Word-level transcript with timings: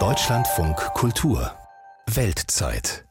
Deutschlandfunk 0.00 0.74
Kultur 0.94 1.52
Weltzeit 2.12 3.04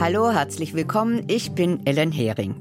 Hallo, 0.00 0.32
herzlich 0.32 0.74
willkommen. 0.74 1.22
Ich 1.28 1.52
bin 1.52 1.86
Ellen 1.86 2.10
Hering. 2.10 2.56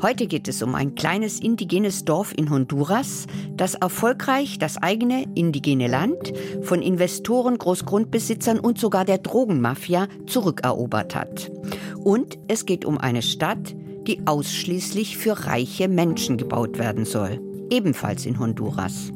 Heute 0.00 0.26
geht 0.26 0.48
es 0.48 0.62
um 0.62 0.74
ein 0.74 0.94
kleines 0.94 1.38
indigenes 1.38 2.06
Dorf 2.06 2.32
in 2.34 2.48
Honduras, 2.48 3.26
das 3.58 3.74
erfolgreich 3.74 4.58
das 4.58 4.78
eigene 4.78 5.24
indigene 5.34 5.86
Land 5.86 6.32
von 6.62 6.80
Investoren, 6.80 7.58
Großgrundbesitzern 7.58 8.58
und 8.58 8.78
sogar 8.78 9.04
der 9.04 9.18
Drogenmafia 9.18 10.08
zurückerobert 10.26 11.14
hat. 11.14 11.52
Und 12.02 12.38
es 12.48 12.64
geht 12.64 12.86
um 12.86 12.96
eine 12.96 13.20
Stadt, 13.20 13.76
die 14.06 14.26
ausschließlich 14.26 15.18
für 15.18 15.44
reiche 15.44 15.88
Menschen 15.88 16.38
gebaut 16.38 16.78
werden 16.78 17.04
soll, 17.04 17.38
ebenfalls 17.70 18.26
in 18.26 18.38
Honduras. 18.38 19.12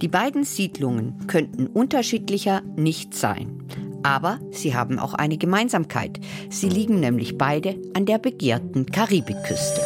Die 0.00 0.08
beiden 0.08 0.44
Siedlungen 0.44 1.26
könnten 1.26 1.66
unterschiedlicher 1.66 2.62
nicht 2.76 3.14
sein. 3.14 3.62
Aber 4.02 4.40
sie 4.50 4.74
haben 4.74 4.98
auch 4.98 5.14
eine 5.14 5.36
Gemeinsamkeit. 5.36 6.20
Sie 6.48 6.68
liegen 6.68 7.00
nämlich 7.00 7.36
beide 7.36 7.76
an 7.94 8.06
der 8.06 8.18
begehrten 8.18 8.86
Karibikküste. 8.86 9.82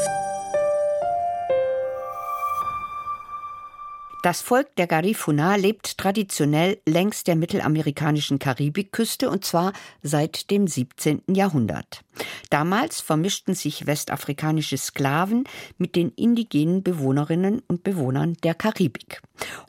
Das 4.23 4.41
Volk 4.41 4.75
der 4.77 4.87
Garifuna 4.87 5.57
lebt 5.57 5.99
traditionell 5.99 6.79
längs 6.87 7.25
der 7.25 7.37
mittelamerikanischen 7.37 8.39
Karibikküste 8.39 9.29
und 9.29 9.45
zwar 9.45 9.75
seit 10.03 10.51
dem 10.51 10.67
17. 10.67 11.23
Jahrhundert. 11.29 12.04
Damals 12.51 13.01
vermischten 13.01 13.55
sich 13.55 13.87
westafrikanische 13.87 14.79
Sklaven 14.79 15.45
mit 15.79 15.97
den 15.97 16.11
indigenen 16.11 16.83
Bewohnerinnen 16.83 17.63
und 17.67 17.83
Bewohnern 17.83 18.35
der 18.43 18.55
Karibik. 18.55 19.23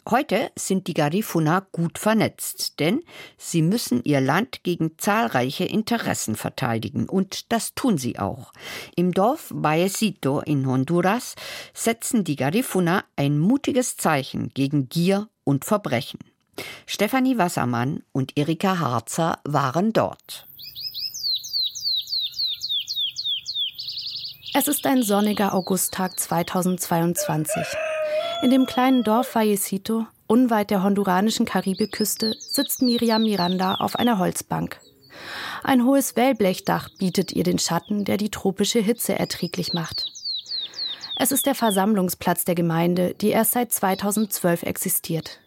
Heute 0.07 0.51
sind 0.55 0.87
die 0.87 0.93
Garifuna 0.93 1.67
gut 1.71 1.97
vernetzt, 1.97 2.79
denn 2.79 3.01
sie 3.37 3.61
müssen 3.61 4.03
ihr 4.03 4.21
Land 4.21 4.63
gegen 4.63 4.97
zahlreiche 4.97 5.65
Interessen 5.65 6.35
verteidigen 6.35 7.09
und 7.09 7.51
das 7.51 7.73
tun 7.73 7.97
sie 7.97 8.19
auch. 8.19 8.53
Im 8.95 9.11
Dorf 9.11 9.51
Vallecito 9.53 10.41
in 10.41 10.67
Honduras 10.67 11.35
setzen 11.73 12.23
die 12.23 12.35
Garifuna 12.35 13.03
ein 13.15 13.39
mutiges 13.39 13.97
Zeichen 13.97 14.49
gegen 14.53 14.89
Gier 14.89 15.29
und 15.43 15.65
Verbrechen. 15.65 16.19
Stefanie 16.85 17.37
Wassermann 17.37 18.03
und 18.11 18.37
Erika 18.37 18.79
Harzer 18.79 19.39
waren 19.43 19.91
dort. 19.91 20.47
Es 24.57 24.69
ist 24.69 24.85
ein 24.87 25.03
sonniger 25.03 25.53
Augusttag 25.53 26.17
2022. 26.17 27.61
In 28.41 28.51
dem 28.51 28.65
kleinen 28.65 29.03
Dorf 29.03 29.35
Vallecito, 29.35 30.07
unweit 30.27 30.69
der 30.69 30.81
honduranischen 30.81 31.45
Karibikküste, 31.45 32.33
sitzt 32.39 32.81
Miriam 32.81 33.23
Miranda 33.23 33.75
auf 33.75 33.97
einer 33.97 34.17
Holzbank. 34.17 34.79
Ein 35.61 35.83
hohes 35.83 36.15
Wellblechdach 36.15 36.87
bietet 36.97 37.33
ihr 37.33 37.43
den 37.43 37.59
Schatten, 37.59 38.05
der 38.05 38.15
die 38.15 38.31
tropische 38.31 38.79
Hitze 38.79 39.19
erträglich 39.19 39.73
macht. 39.73 40.05
Es 41.17 41.33
ist 41.33 41.45
der 41.47 41.55
Versammlungsplatz 41.55 42.45
der 42.45 42.55
Gemeinde, 42.55 43.13
die 43.13 43.31
erst 43.31 43.51
seit 43.51 43.73
2012 43.73 44.63
existiert. 44.63 45.41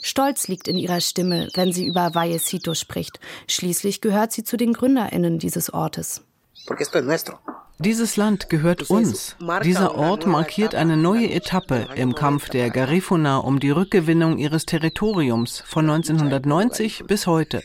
Stolz 0.00 0.48
liegt 0.48 0.68
in 0.68 0.78
ihrer 0.78 1.02
Stimme, 1.02 1.50
wenn 1.52 1.74
sie 1.74 1.84
über 1.84 2.14
Vallecito 2.14 2.72
spricht. 2.72 3.20
Schließlich 3.46 4.00
gehört 4.00 4.32
sie 4.32 4.42
zu 4.42 4.56
den 4.56 4.72
GründerInnen 4.72 5.38
dieses 5.38 5.74
Ortes. 5.74 6.22
Porque 6.66 6.84
esto 6.84 6.98
es 6.98 7.04
nuestro. 7.04 7.38
Dieses 7.80 8.16
Land 8.16 8.48
gehört 8.48 8.90
uns. 8.90 9.36
Dieser 9.62 9.94
Ort 9.94 10.26
markiert 10.26 10.74
eine 10.74 10.96
neue 10.96 11.30
Etappe 11.30 11.86
im 11.94 12.16
Kampf 12.16 12.48
der 12.48 12.70
Garifuna 12.70 13.38
um 13.38 13.60
die 13.60 13.70
Rückgewinnung 13.70 14.38
ihres 14.38 14.66
Territoriums 14.66 15.60
von 15.64 15.88
1990 15.88 17.04
bis 17.06 17.28
heute. 17.28 17.62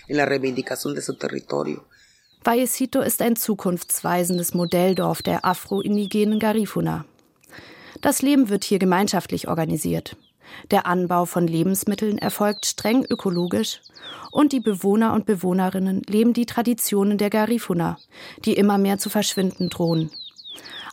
Vallecito 2.43 2.99
ist 3.01 3.21
ein 3.21 3.35
zukunftsweisendes 3.35 4.53
Modelldorf 4.53 5.21
der 5.23 5.45
afro-indigenen 5.45 6.39
Garifuna. 6.39 7.05
Das 8.01 8.21
Leben 8.21 8.49
wird 8.49 8.65
hier 8.65 8.79
gemeinschaftlich 8.79 9.47
organisiert. 9.47 10.15
Der 10.71 10.85
Anbau 10.85 11.25
von 11.25 11.47
Lebensmitteln 11.47 12.17
erfolgt 12.17 12.65
streng 12.65 13.05
ökologisch 13.09 13.81
und 14.31 14.51
die 14.51 14.59
Bewohner 14.59 15.13
und 15.13 15.25
Bewohnerinnen 15.25 16.01
leben 16.07 16.33
die 16.33 16.45
Traditionen 16.45 17.17
der 17.17 17.29
Garifuna, 17.29 17.97
die 18.45 18.53
immer 18.53 18.77
mehr 18.77 18.97
zu 18.97 19.09
verschwinden 19.09 19.69
drohen. 19.69 20.11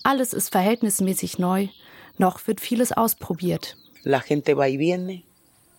Alles 0.02 0.32
ist 0.32 0.50
verhältnismäßig 0.50 1.38
neu, 1.38 1.68
noch 2.18 2.46
wird 2.46 2.60
vieles 2.60 2.92
ausprobiert. 2.92 3.76
La 4.02 4.20
gente 4.20 4.56
va 4.56 4.68
y 4.68 4.78
viene. 4.78 5.24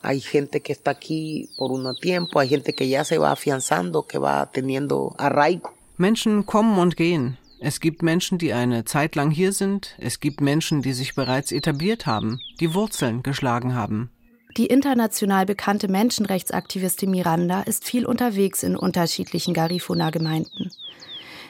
Hay 0.03 0.19
gente 0.19 0.61
que 0.61 0.73
está 0.73 0.91
aquí 0.91 1.49
por 1.57 1.71
un 1.71 1.95
tiempo, 1.95 2.39
hay 2.39 2.49
gente 2.49 2.73
que 2.73 2.87
ya 2.87 3.03
se 3.03 3.19
va 3.19 3.31
afianzando, 3.31 4.03
que 4.03 4.19
va 4.19 4.47
teniendo 4.51 5.13
arraigo. 5.17 5.71
Menschen 5.97 6.45
kommen 6.45 6.79
und 6.79 6.97
gehen. 6.97 7.37
Es 7.63 7.79
gibt 7.79 8.01
Menschen, 8.01 8.39
die 8.39 8.53
eine 8.53 8.85
Zeit 8.85 9.15
lang 9.15 9.29
hier 9.29 9.53
sind, 9.53 9.95
es 9.99 10.19
gibt 10.19 10.41
Menschen, 10.41 10.81
die 10.81 10.93
sich 10.93 11.13
bereits 11.13 11.51
etabliert 11.51 12.07
haben, 12.07 12.39
die 12.59 12.73
Wurzeln 12.73 13.21
geschlagen 13.21 13.75
haben. 13.75 14.09
Die 14.57 14.65
international 14.65 15.45
bekannte 15.45 15.87
Menschenrechtsaktivistin 15.87 17.11
Miranda 17.11 17.61
ist 17.61 17.85
viel 17.85 18.07
unterwegs 18.07 18.63
in 18.63 18.75
unterschiedlichen 18.75 19.53
Garifuna-Gemeinden. 19.53 20.71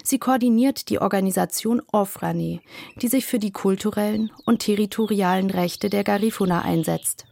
Sie 0.04 0.20
koordiniert 0.20 0.90
die 0.90 1.00
Organisation 1.00 1.82
Ofrane, 1.94 2.60
die 3.02 3.08
sich 3.08 3.26
für 3.26 3.40
die 3.40 3.52
kulturellen 3.52 4.32
und 4.44 4.60
territorialen 4.60 5.50
Rechte 5.50 5.90
der 5.90 6.04
Garifuna 6.04 6.64
einsetzt. 6.64 7.26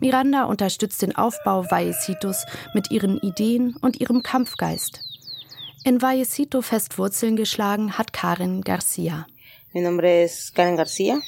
Miranda 0.00 0.44
unterstützt 0.44 1.02
den 1.02 1.14
Aufbau 1.14 1.70
Vallecitos 1.70 2.46
mit 2.74 2.90
ihren 2.90 3.18
Ideen 3.18 3.76
und 3.80 4.00
ihrem 4.00 4.24
Kampfgeist. 4.24 5.07
In 5.84 6.02
Vallecito 6.02 6.60
fest 6.60 6.98
Wurzeln 6.98 7.36
geschlagen 7.36 7.96
hat 7.96 8.12
Karen 8.12 8.62
Garcia. 8.62 9.26
Mi 9.72 9.80
nombre 9.80 10.24
es 10.24 10.52
Karen 10.52 10.76
Garcia. 10.76 11.20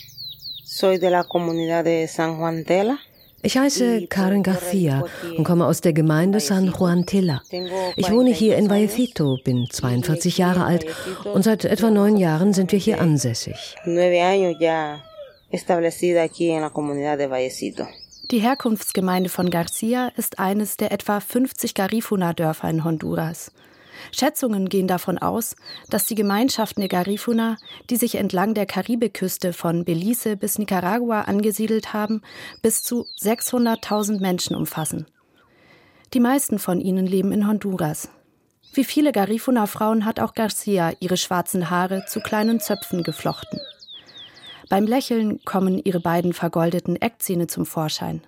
Soy 0.64 0.98
de 0.98 1.08
la 1.10 1.22
comunidad 1.22 1.84
de 1.84 2.06
San 2.08 2.38
Juan 2.38 2.64
Tela. 2.64 2.98
Ich 3.42 3.56
heiße 3.56 4.06
Karen 4.08 4.42
Garcia 4.42 5.04
und 5.36 5.44
komme 5.44 5.64
aus 5.66 5.80
der 5.80 5.92
Gemeinde 5.92 6.40
San 6.40 6.74
Juan 6.78 7.06
Tela. 7.06 7.42
Ich 7.96 8.10
wohne 8.10 8.30
hier 8.30 8.58
in 8.58 8.68
Vallecito, 8.68 9.38
bin 9.44 9.66
42 9.70 10.36
Jahre 10.36 10.64
alt 10.64 10.84
und 11.24 11.42
seit 11.42 11.64
etwa 11.64 11.90
neun 11.90 12.16
Jahren 12.16 12.52
sind 12.52 12.72
wir 12.72 12.78
hier 12.78 13.00
ansässig. 13.00 13.76
Die 18.30 18.38
Herkunftsgemeinde 18.38 19.28
von 19.30 19.50
Garcia 19.50 20.12
ist 20.16 20.38
eines 20.38 20.76
der 20.76 20.92
etwa 20.92 21.20
50 21.20 21.74
Garifuna-Dörfer 21.74 22.68
in 22.68 22.84
Honduras. 22.84 23.52
Schätzungen 24.12 24.68
gehen 24.68 24.86
davon 24.86 25.18
aus, 25.18 25.56
dass 25.88 26.06
die 26.06 26.14
Gemeinschaften 26.14 26.80
der 26.80 26.88
Garifuna, 26.88 27.56
die 27.88 27.96
sich 27.96 28.16
entlang 28.16 28.54
der 28.54 28.66
Karibikküste 28.66 29.52
von 29.52 29.84
Belize 29.84 30.36
bis 30.36 30.58
Nicaragua 30.58 31.22
angesiedelt 31.22 31.92
haben, 31.92 32.22
bis 32.62 32.82
zu 32.82 33.06
600.000 33.20 34.20
Menschen 34.20 34.56
umfassen. 34.56 35.06
Die 36.12 36.20
meisten 36.20 36.58
von 36.58 36.80
ihnen 36.80 37.06
leben 37.06 37.32
in 37.32 37.46
Honduras. 37.46 38.08
Wie 38.72 38.84
viele 38.84 39.12
Garifuna-Frauen 39.12 40.04
hat 40.04 40.20
auch 40.20 40.34
Garcia 40.34 40.92
ihre 41.00 41.16
schwarzen 41.16 41.70
Haare 41.70 42.04
zu 42.06 42.20
kleinen 42.20 42.60
Zöpfen 42.60 43.02
geflochten. 43.02 43.60
Beim 44.68 44.86
Lächeln 44.86 45.40
kommen 45.44 45.80
ihre 45.82 46.00
beiden 46.00 46.32
vergoldeten 46.32 46.94
Eckzähne 46.94 47.48
zum 47.48 47.66
Vorschein. 47.66 48.22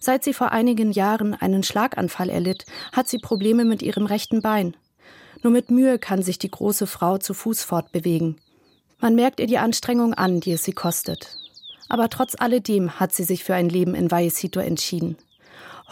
Seit 0.00 0.24
sie 0.24 0.32
vor 0.32 0.52
einigen 0.52 0.92
Jahren 0.92 1.34
einen 1.34 1.62
Schlaganfall 1.62 2.30
erlitt, 2.30 2.66
hat 2.92 3.08
sie 3.08 3.18
Probleme 3.18 3.64
mit 3.64 3.82
ihrem 3.82 4.06
rechten 4.06 4.42
Bein. 4.42 4.76
Nur 5.42 5.52
mit 5.52 5.70
Mühe 5.70 5.98
kann 5.98 6.22
sich 6.22 6.38
die 6.38 6.50
große 6.50 6.86
Frau 6.86 7.18
zu 7.18 7.34
Fuß 7.34 7.62
fortbewegen. 7.62 8.40
Man 9.00 9.14
merkt 9.14 9.40
ihr 9.40 9.46
die 9.46 9.58
Anstrengung 9.58 10.14
an, 10.14 10.40
die 10.40 10.52
es 10.52 10.64
sie 10.64 10.72
kostet. 10.72 11.36
Aber 11.88 12.08
trotz 12.08 12.34
alledem 12.38 12.98
hat 12.98 13.14
sie 13.14 13.24
sich 13.24 13.44
für 13.44 13.54
ein 13.54 13.68
Leben 13.68 13.94
in 13.94 14.10
Vallecito 14.10 14.60
entschieden. 14.60 15.16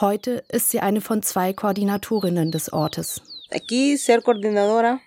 Heute 0.00 0.44
ist 0.48 0.70
sie 0.70 0.80
eine 0.80 1.00
von 1.00 1.22
zwei 1.22 1.52
Koordinatorinnen 1.52 2.50
des 2.50 2.72
Ortes. 2.72 3.22
Aquí 3.50 3.96
ser 3.96 4.20
coordinadora 4.22 5.00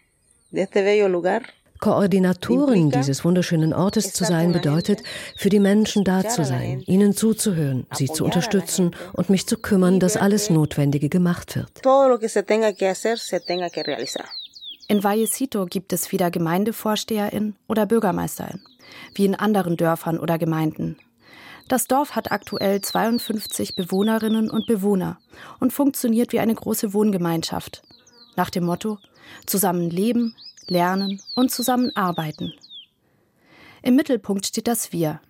de 0.50 0.64
este 0.64 0.82
bello 0.82 1.08
lugar 1.08 1.42
Koordinatorin 1.80 2.92
dieses 2.92 3.24
wunderschönen 3.24 3.74
Ortes 3.74 4.12
zu 4.14 4.26
sein 4.26 4.52
bedeutet, 4.52 5.02
für 5.38 5.50
die 5.50 5.60
Menschen 5.60 6.04
da 6.04 6.28
zu 6.28 6.44
sein, 6.44 6.82
ihnen 6.86 7.16
zuzuhören, 7.16 7.88
sie 7.94 8.08
zu 8.08 8.26
unterstützen 8.26 8.96
und 9.14 9.30
mich 9.30 9.48
zu 9.48 9.58
kümmern, 9.58 10.00
dass 10.00 10.18
alles 10.18 10.50
Notwendige 10.50 11.08
gemacht 11.08 11.56
wird. 11.56 11.70
In 14.88 15.04
Vallecito 15.04 15.66
gibt 15.66 15.94
es 15.94 16.12
wieder 16.12 16.32
Gemeindevorsteherin 16.32 17.56
oder 17.68 17.86
Bürgermeisterin, 17.86 18.62
wie 19.14 19.26
in 19.26 19.36
anderen 19.36 19.78
Dörfern 19.78 20.20
oder 20.20 20.38
Gemeinden. 20.38 20.98
Das 21.70 21.86
Dorf 21.86 22.16
hat 22.16 22.32
aktuell 22.32 22.82
52 22.82 23.76
Bewohnerinnen 23.76 24.50
und 24.50 24.66
Bewohner 24.66 25.20
und 25.60 25.72
funktioniert 25.72 26.34
wie 26.34 26.40
eine 26.40 26.56
große 26.56 26.94
Wohngemeinschaft. 26.94 27.84
Nach 28.36 28.50
dem 28.50 28.66
Motto 28.66 28.98
Zusammen 29.46 29.90
leben, 29.90 30.36
lernen 30.70 31.22
und 31.36 31.52
zusammenarbeiten. 31.52 32.54
Im 33.82 33.96
Mittelpunkt 33.96 34.46
steht 34.46 34.68
das 34.68 34.92
Wir, 34.92 35.22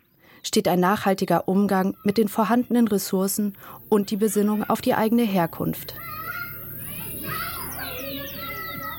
steht 0.44 0.68
ein 0.68 0.80
nachhaltiger 0.80 1.48
Umgang 1.48 1.96
mit 2.04 2.18
den 2.18 2.28
vorhandenen 2.28 2.88
Ressourcen 2.88 3.58
und 3.90 4.12
die 4.12 4.18
Besinnung 4.18 4.64
auf 4.64 4.82
die 4.82 4.96
eigene 4.96 5.24
Herkunft. 5.24 5.96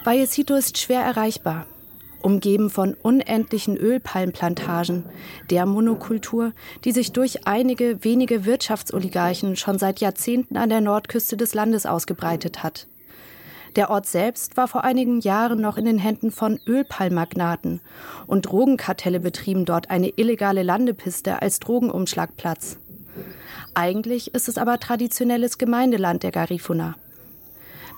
Vallecito 0.04 0.54
ist 0.54 0.78
schwer 0.78 1.02
erreichbar, 1.02 1.66
umgeben 2.22 2.70
von 2.70 2.94
unendlichen 2.94 3.76
Ölpalmplantagen, 3.76 5.04
der 5.50 5.66
Monokultur, 5.66 6.52
die 6.84 6.93
sich 6.93 7.12
durch 7.12 7.46
einige 7.46 8.02
wenige 8.02 8.44
Wirtschaftsoligarchen 8.46 9.56
schon 9.56 9.78
seit 9.78 10.00
Jahrzehnten 10.00 10.56
an 10.56 10.70
der 10.70 10.81
Nordküste 10.81 11.36
des 11.36 11.54
Landes 11.54 11.86
ausgebreitet 11.86 12.62
hat. 12.62 12.86
Der 13.76 13.90
Ort 13.90 14.06
selbst 14.06 14.56
war 14.56 14.67
vor 14.67 14.82
einigen 14.82 15.20
Jahren 15.20 15.61
noch 15.61 15.76
in 15.76 15.84
den 15.84 15.99
Händen 15.99 16.32
von 16.32 16.58
Ölpalmmagnaten 16.67 17.81
und 18.26 18.43
Drogenkartelle 18.43 19.20
betrieben 19.20 19.64
dort 19.64 19.90
eine 19.90 20.08
illegale 20.08 20.62
Landepiste 20.62 21.40
als 21.40 21.61
Drogenumschlagplatz. 21.61 22.78
Eigentlich 23.75 24.34
ist 24.34 24.49
es 24.49 24.58
aber 24.58 24.81
traditionelles 24.81 25.56
Gemeindeland 25.58 26.25
der 26.25 26.32
Garifuna. 26.32 26.96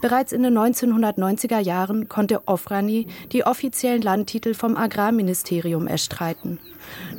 Bereits 0.03 0.33
in 0.33 0.43
den 0.43 0.59
1990er 0.59 1.61
Jahren 1.61 2.09
konnte 2.09 2.49
Ofrani 2.49 3.07
die 3.31 3.47
offiziellen 3.47 4.03
Landtitel 4.03 4.53
vom 4.53 4.77
Agrarministerium 4.77 5.87
erstreiten. 5.87 6.59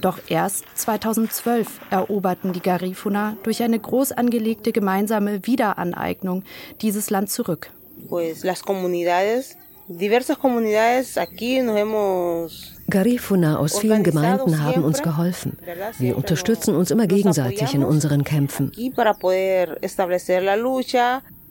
Doch 0.02 0.20
erst 0.28 0.66
2012 0.76 1.80
eroberten 1.90 2.52
die 2.52 2.62
Garifuna 2.62 3.38
durch 3.44 3.64
eine 3.64 3.80
groß 3.80 4.12
angelegte 4.12 4.74
gemeinsame 4.74 5.48
Wiederaneignung 5.48 6.44
dieses 6.82 7.10
Land 7.10 7.32
zurück. 7.32 7.72
Garifuna 12.90 13.58
aus 13.58 13.80
vielen 13.80 14.04
Gemeinden 14.04 14.64
haben 14.64 14.84
uns 14.84 15.02
geholfen. 15.02 15.58
Wir 15.98 16.16
unterstützen 16.18 16.76
uns 16.76 16.92
immer 16.92 17.08
gegenseitig 17.08 17.74
in 17.74 17.84
unseren 17.84 18.24
Kämpfen. 18.24 18.72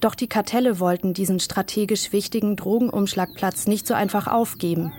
Doch 0.00 0.14
die 0.16 0.26
Kartelle 0.26 0.80
wollten 0.80 1.14
diesen 1.14 1.38
strategisch 1.38 2.12
wichtigen 2.12 2.56
Drogenumschlagplatz 2.56 3.66
nicht 3.68 3.86
so 3.86 3.94
einfach 3.94 4.26
aufgeben. 4.26 4.92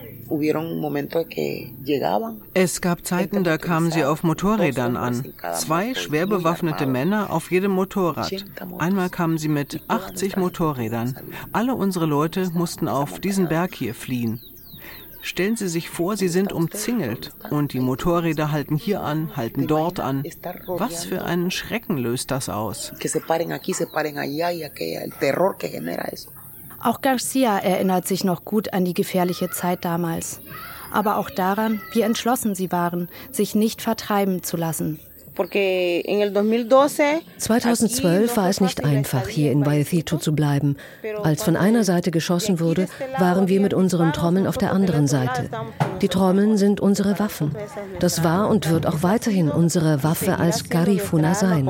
Es 2.54 2.82
gab 2.82 3.06
Zeiten, 3.06 3.44
da 3.44 3.58
kamen 3.58 3.92
sie 3.92 4.04
auf 4.04 4.24
Motorrädern 4.24 4.98
an. 4.98 5.34
Zwei 5.56 5.94
schwer 5.94 6.28
bewaffnete 6.28 6.86
Männer 6.86 7.32
auf 7.32 7.52
jedem 7.52 7.72
Motorrad. 7.72 8.32
Einmal 8.80 9.10
kamen 9.10 9.38
sie 9.38 9.48
mit 9.50 9.82
80 9.88 10.38
Motorrädern. 10.38 11.18
Alle 11.52 11.76
unsere 11.76 12.06
Leute 12.06 12.50
mussten 12.54 12.88
auf 12.88 13.20
diesen 13.20 13.48
Berg 13.48 13.76
hier 13.76 13.94
fliehen. 13.94 14.42
Stellen 15.26 15.56
Sie 15.56 15.70
sich 15.70 15.90
vor, 15.90 16.18
Sie 16.18 16.28
sind 16.28 16.52
umzingelt 16.52 17.32
und 17.50 17.72
die 17.72 17.80
Motorräder 17.80 18.52
halten 18.52 18.76
hier 18.76 19.02
an, 19.02 19.38
halten 19.38 19.68
dort 19.68 20.02
an. 20.02 20.22
Was 20.68 21.06
für 21.06 21.24
einen 21.24 21.50
Schrecken 21.50 21.98
löst 21.98 22.30
das 22.30 22.50
aus? 22.50 22.92
Auch 26.84 27.02
Garcia 27.02 27.60
erinnert 27.60 28.08
sich 28.08 28.24
noch 28.26 28.44
gut 28.44 28.74
an 28.74 28.84
die 28.84 28.94
gefährliche 28.94 29.50
Zeit 29.50 29.86
damals. 29.86 30.42
Aber 30.92 31.18
auch 31.18 31.30
daran, 31.30 31.82
wie 31.94 32.02
entschlossen 32.02 32.56
sie 32.56 32.72
waren, 32.72 33.10
sich 33.32 33.56
nicht 33.56 33.82
vertreiben 33.82 34.44
zu 34.44 34.58
lassen. 34.58 35.00
2012 37.38 38.38
war 38.38 38.50
es 38.50 38.62
nicht 38.62 38.84
einfach, 38.84 39.28
hier 39.28 39.52
in 39.52 39.66
Vallecito 39.66 40.18
zu 40.18 40.36
bleiben. 40.36 40.78
Als 41.24 41.44
von 41.44 41.56
einer 41.56 41.84
Seite 41.84 42.12
geschossen 42.12 42.60
wurde, 42.60 42.88
waren 43.18 43.48
wir 43.48 43.60
mit 43.60 43.74
unseren 43.74 44.14
Trommeln 44.14 44.46
auf 44.46 44.60
der 44.60 44.72
anderen 44.72 45.08
Seite. 45.08 45.50
Die 46.02 46.10
Trommeln 46.10 46.58
sind 46.58 46.82
unsere 46.82 47.18
Waffen. 47.18 47.56
Das 48.00 48.24
war 48.24 48.48
und 48.50 48.70
wird 48.70 48.86
auch 48.86 49.02
weiterhin 49.02 49.50
unsere 49.50 50.04
Waffe 50.04 50.38
als 50.38 50.70
Garifuna 50.70 51.34
sein. 51.34 51.68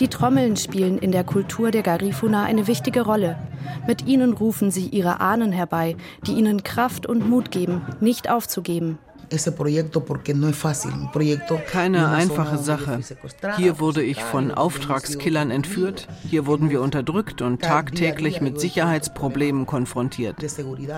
Die 0.00 0.08
Trommeln 0.08 0.56
spielen 0.56 0.98
in 0.98 1.12
der 1.12 1.24
Kultur 1.24 1.70
der 1.70 1.82
Garifuna 1.82 2.44
eine 2.44 2.66
wichtige 2.66 3.02
Rolle. 3.02 3.38
Mit 3.86 4.06
ihnen 4.06 4.32
rufen 4.32 4.70
sie 4.70 4.86
ihre 4.86 5.20
Ahnen 5.20 5.52
herbei, 5.52 5.96
die 6.26 6.32
ihnen 6.32 6.62
Kraft 6.62 7.06
und 7.06 7.28
Mut 7.28 7.50
geben, 7.50 7.82
nicht 8.00 8.30
aufzugeben. 8.30 8.98
Keine 11.70 12.08
einfache 12.08 12.58
Sache. 12.58 13.00
Hier 13.56 13.80
wurde 13.80 14.02
ich 14.02 14.22
von 14.22 14.50
Auftragskillern 14.50 15.50
entführt, 15.50 16.06
hier 16.28 16.46
wurden 16.46 16.68
wir 16.68 16.82
unterdrückt 16.82 17.40
und 17.40 17.62
tagtäglich 17.62 18.40
mit 18.40 18.60
Sicherheitsproblemen 18.60 19.64
konfrontiert. 19.64 20.36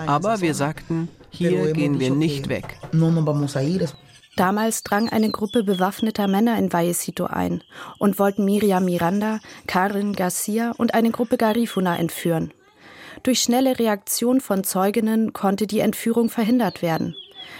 Aber 0.07 0.41
wir 0.41 0.53
sagten, 0.53 1.07
hier 1.29 1.71
gehen 1.71 1.99
wir 1.99 2.11
nicht 2.11 2.49
weg. 2.49 2.77
Damals 4.35 4.83
drang 4.83 5.07
eine 5.09 5.29
Gruppe 5.29 5.63
bewaffneter 5.63 6.27
Männer 6.27 6.57
in 6.57 6.73
Vallecito 6.73 7.25
ein 7.25 7.63
und 7.99 8.19
wollten 8.19 8.43
Miriam 8.43 8.83
Miranda, 8.83 9.39
Karin 9.65 10.13
Garcia 10.13 10.73
und 10.77 10.93
eine 10.93 11.11
Gruppe 11.11 11.37
Garifuna 11.37 11.97
entführen. 11.97 12.53
Durch 13.23 13.39
schnelle 13.39 13.79
Reaktion 13.79 14.41
von 14.41 14.65
Zeuginnen 14.65 15.31
konnte 15.31 15.67
die 15.67 15.79
Entführung 15.79 16.29
verhindert 16.29 16.81
werden. 16.81 17.15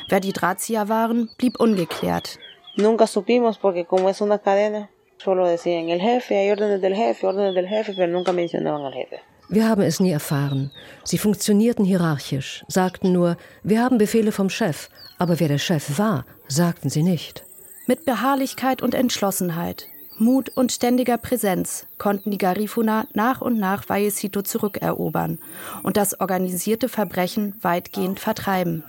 Wer 0.09 0.19
die 0.19 0.33
Drahtzieher 0.33 0.89
waren, 0.89 1.29
blieb 1.37 1.59
ungeklärt. 1.59 2.37
Nunca 2.75 3.07
supimos 3.07 3.57
porque 3.57 3.85
como 3.85 4.09
es 4.09 4.19
una 4.19 4.37
cadena, 4.37 4.89
solo 5.17 5.47
decían 5.47 5.87
el 5.87 6.01
jefe, 6.01 6.35
hay 6.35 6.51
órdenes 6.51 6.81
del 6.81 6.93
jefe, 6.93 7.25
órdenes 7.25 7.55
del 7.55 7.67
jefe, 7.67 7.93
pero 7.93 8.11
nunca 8.11 8.33
mencionaban 8.33 8.83
al 8.83 8.93
jefe. 8.93 9.21
Wir 9.47 9.69
haben 9.69 9.83
es 9.83 9.99
nie 9.99 10.11
erfahren. 10.11 10.71
Sie 11.03 11.19
funktionierten 11.19 11.85
hierarchisch, 11.85 12.65
sagten 12.67 13.11
nur, 13.11 13.37
wir 13.63 13.81
haben 13.81 13.97
Befehle 13.97 14.31
vom 14.31 14.49
Chef, 14.49 14.89
aber 15.19 15.39
wer 15.39 15.47
der 15.47 15.59
Chef 15.59 15.99
war, 15.99 16.25
sagten 16.47 16.89
sie 16.89 17.03
nicht. 17.03 17.43
Mit 17.87 18.05
Beharrlichkeit 18.05 18.81
und 18.81 18.95
Entschlossenheit, 18.95 19.87
Mut 20.17 20.49
und 20.55 20.71
ständiger 20.71 21.17
Präsenz 21.17 21.87
konnten 21.97 22.31
die 22.31 22.37
Garifuna 22.37 23.05
nach 23.13 23.41
und 23.41 23.59
nach 23.59 23.89
Vallecito 23.89 24.41
zurückerobern 24.41 25.39
und 25.83 25.97
das 25.97 26.19
organisierte 26.19 26.87
Verbrechen 26.87 27.55
weitgehend 27.61 28.19
vertreiben. 28.19 28.83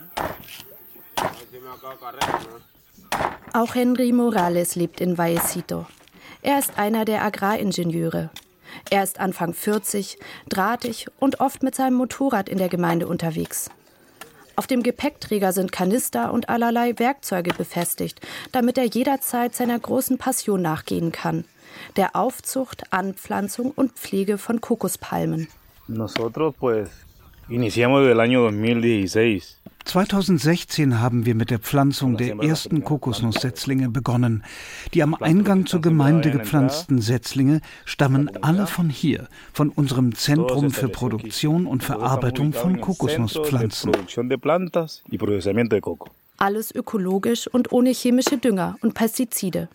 Auch 3.53 3.75
Henry 3.75 4.13
Morales 4.13 4.77
lebt 4.77 5.01
in 5.01 5.19
Vallecito. 5.19 5.87
Er 6.43 6.59
ist 6.59 6.79
einer 6.79 7.05
der 7.05 7.23
Agraringenieure. 7.23 8.31
Er 8.91 9.03
ist 9.03 9.19
Anfang 9.19 9.53
40, 9.53 10.19
drahtig 10.49 11.07
und 11.19 11.41
oft 11.41 11.63
mit 11.63 11.75
seinem 11.75 11.95
Motorrad 11.95 12.49
in 12.49 12.59
der 12.59 12.69
Gemeinde 12.69 13.09
unterwegs. 13.09 13.69
Auf 14.57 14.67
dem 14.67 14.83
Gepäckträger 14.83 15.53
sind 15.53 15.71
Kanister 15.71 16.33
und 16.33 16.49
allerlei 16.49 16.99
Werkzeuge 16.99 17.53
befestigt, 17.53 18.21
damit 18.53 18.79
er 18.79 18.85
jederzeit 18.85 19.55
seiner 19.55 19.79
großen 19.79 20.17
Passion 20.17 20.63
nachgehen 20.63 21.13
kann, 21.13 21.45
der 21.97 22.17
Aufzucht, 22.17 22.91
Anpflanzung 22.91 23.71
und 23.71 23.93
Pflege 23.93 24.39
von 24.39 24.63
Kokospalmen. 24.63 25.49
Nosotros 25.89 26.55
pues 26.59 26.89
iniciamos 27.51 28.07
del 28.07 28.19
año 28.19 28.49
2016. 28.49 29.66
2016 29.87 31.01
haben 31.01 31.27
wir 31.27 31.37
mit 31.37 31.51
der 31.51 31.61
Pflanzung 31.61 32.17
der 32.17 32.37
ersten 32.39 32.83
Kokosnusssetzlinge 32.83 33.89
begonnen. 33.89 34.43
Die 34.95 35.03
am 35.03 35.15
Eingang 35.15 35.67
zur 35.67 35.81
Gemeinde 35.81 36.33
gepflanzten 36.33 37.01
Setzlinge 37.01 37.61
stammen 37.85 38.31
alle 38.43 38.67
von 38.67 38.91
hier, 38.91 39.29
von 39.53 39.71
unserem 39.71 40.15
Zentrum 40.17 40.73
für 40.73 40.89
Produktion 40.89 41.67
und 41.67 41.85
Verarbeitung 41.85 42.53
von 42.53 42.81
Kokosnusspflanzen. 42.81 43.93
Alles 46.39 46.75
ökologisch 46.75 47.47
und 47.47 47.73
ohne 47.73 47.91
chemische 47.91 48.39
Dünger 48.39 48.77
und 48.83 48.95
Pestizide. 48.95 49.69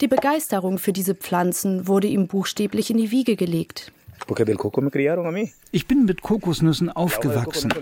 Die 0.00 0.08
Begeisterung 0.08 0.78
für 0.78 0.92
diese 0.92 1.14
Pflanzen 1.14 1.86
wurde 1.86 2.06
ihm 2.06 2.26
buchstäblich 2.26 2.90
in 2.90 2.96
die 2.96 3.10
Wiege 3.10 3.36
gelegt. 3.36 3.92
Ich 5.72 5.86
bin 5.86 6.04
mit 6.04 6.22
Kokosnüssen 6.22 6.90
aufgewachsen. 6.90 7.72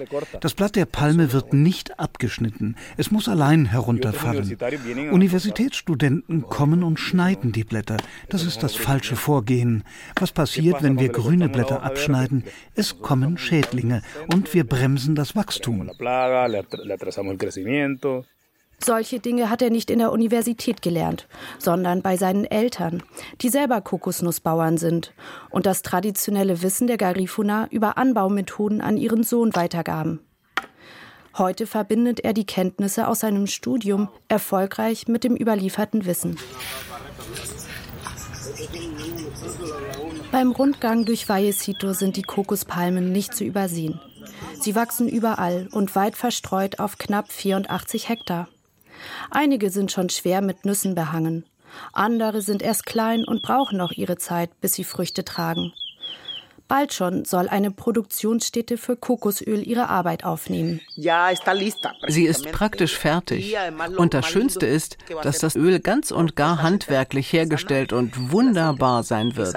Das 0.41 0.55
Blatt 0.55 0.77
der 0.77 0.85
Palme 0.85 1.33
wird 1.33 1.53
nicht 1.53 1.99
abgeschnitten. 1.99 2.77
Es 2.97 3.11
muss 3.11 3.29
allein 3.29 3.67
herunterfallen. 3.67 4.57
Universitätsstudenten 5.11 6.43
kommen 6.43 6.83
und 6.83 6.99
schneiden 6.99 7.53
die 7.53 7.65
Blätter. 7.65 7.97
Das 8.29 8.45
ist 8.45 8.63
das 8.63 8.75
falsche 8.75 9.17
Vorgehen. 9.17 9.85
Was 10.17 10.33
passiert, 10.33 10.83
wenn 10.83 10.99
wir 10.99 11.09
grüne 11.09 11.49
Blätter 11.49 11.83
abschneiden? 11.83 12.45
Es 12.75 12.99
kommen 13.01 13.39
Schädlinge 13.39 14.03
und 14.33 14.53
wir 14.55 14.65
bremsen 14.65 15.15
das 15.15 15.37
Wachstum. 15.37 15.91
Solche 18.85 19.19
Dinge 19.19 19.49
hat 19.49 19.63
er 19.63 19.71
nicht 19.71 19.91
in 19.91 19.99
der 19.99 20.13
Universität 20.13 20.83
gelernt, 20.83 21.27
sondern 21.59 22.03
bei 22.03 22.19
seinen 22.19 22.45
Eltern, 22.45 23.03
die 23.41 23.49
selber 23.49 23.81
Kokosnussbauern 23.81 24.77
sind 24.77 25.15
und 25.49 25.65
das 25.65 25.81
traditionelle 25.81 26.61
Wissen 26.61 26.87
der 26.87 26.99
Garifuna 26.99 27.67
über 27.71 27.97
Anbaumethoden 27.97 28.83
an 28.83 28.99
ihren 28.99 29.23
Sohn 29.23 29.57
weitergaben. 29.57 30.21
Heute 31.39 31.67
verbindet 31.67 32.21
er 32.21 32.35
die 32.35 32.45
Kenntnisse 32.45 33.09
aus 33.09 33.21
seinem 33.21 33.47
Studium 33.47 34.11
erfolgreich 34.29 35.09
mit 35.09 35.25
dem 35.25 35.35
überlieferten 35.35 36.05
Wissen. 36.05 36.37
Beim 40.31 40.53
Rundgang 40.53 41.07
durch 41.07 41.27
Vallecito 41.27 41.95
sind 41.95 42.19
die 42.19 42.23
Kokospalmen 42.23 43.13
nicht 43.13 43.35
zu 43.35 43.45
übersehen. 43.45 43.99
Sie 44.61 44.75
wachsen 44.75 45.09
überall 45.09 45.69
und 45.73 45.97
weit 45.97 46.17
verstreut 46.17 46.81
auf 46.81 46.99
knapp 46.99 47.33
84 47.33 48.11
Hektar. 48.11 48.49
Einige 49.31 49.71
sind 49.71 49.93
schon 49.93 50.11
schwer 50.11 50.41
mit 50.41 50.65
Nüssen 50.65 50.95
behangen. 50.95 51.45
Andere 51.93 52.41
sind 52.41 52.63
erst 52.63 52.87
klein 52.87 53.25
und 53.25 53.43
brauchen 53.43 53.79
noch 53.79 53.93
ihre 53.93 54.17
Zeit, 54.17 54.61
bis 54.61 54.75
sie 54.75 54.85
Früchte 54.85 55.25
tragen. 55.25 55.73
Bald 56.67 56.95
schon 56.95 57.27
soll 57.27 57.49
eine 57.49 57.71
Produktionsstätte 57.71 58.79
für 58.79 58.97
Kokosöl 58.97 59.67
ihre 59.67 59.91
Arbeit 59.91 60.25
aufnehmen. 60.25 60.81
Sie 60.97 62.25
ist 62.25 62.53
praktisch 62.53 62.97
fertig. 62.97 63.55
Und 63.99 64.15
das 64.15 64.27
Schönste 64.27 64.67
ist, 64.67 64.97
dass 65.23 65.39
das 65.41 65.57
Öl 65.57 65.81
ganz 65.81 66.11
und 66.11 66.37
gar 66.37 66.63
handwerklich 66.63 67.33
hergestellt 67.33 67.93
und 67.93 68.33
wunderbar 68.33 69.03
sein 69.03 69.37
wird. 69.37 69.55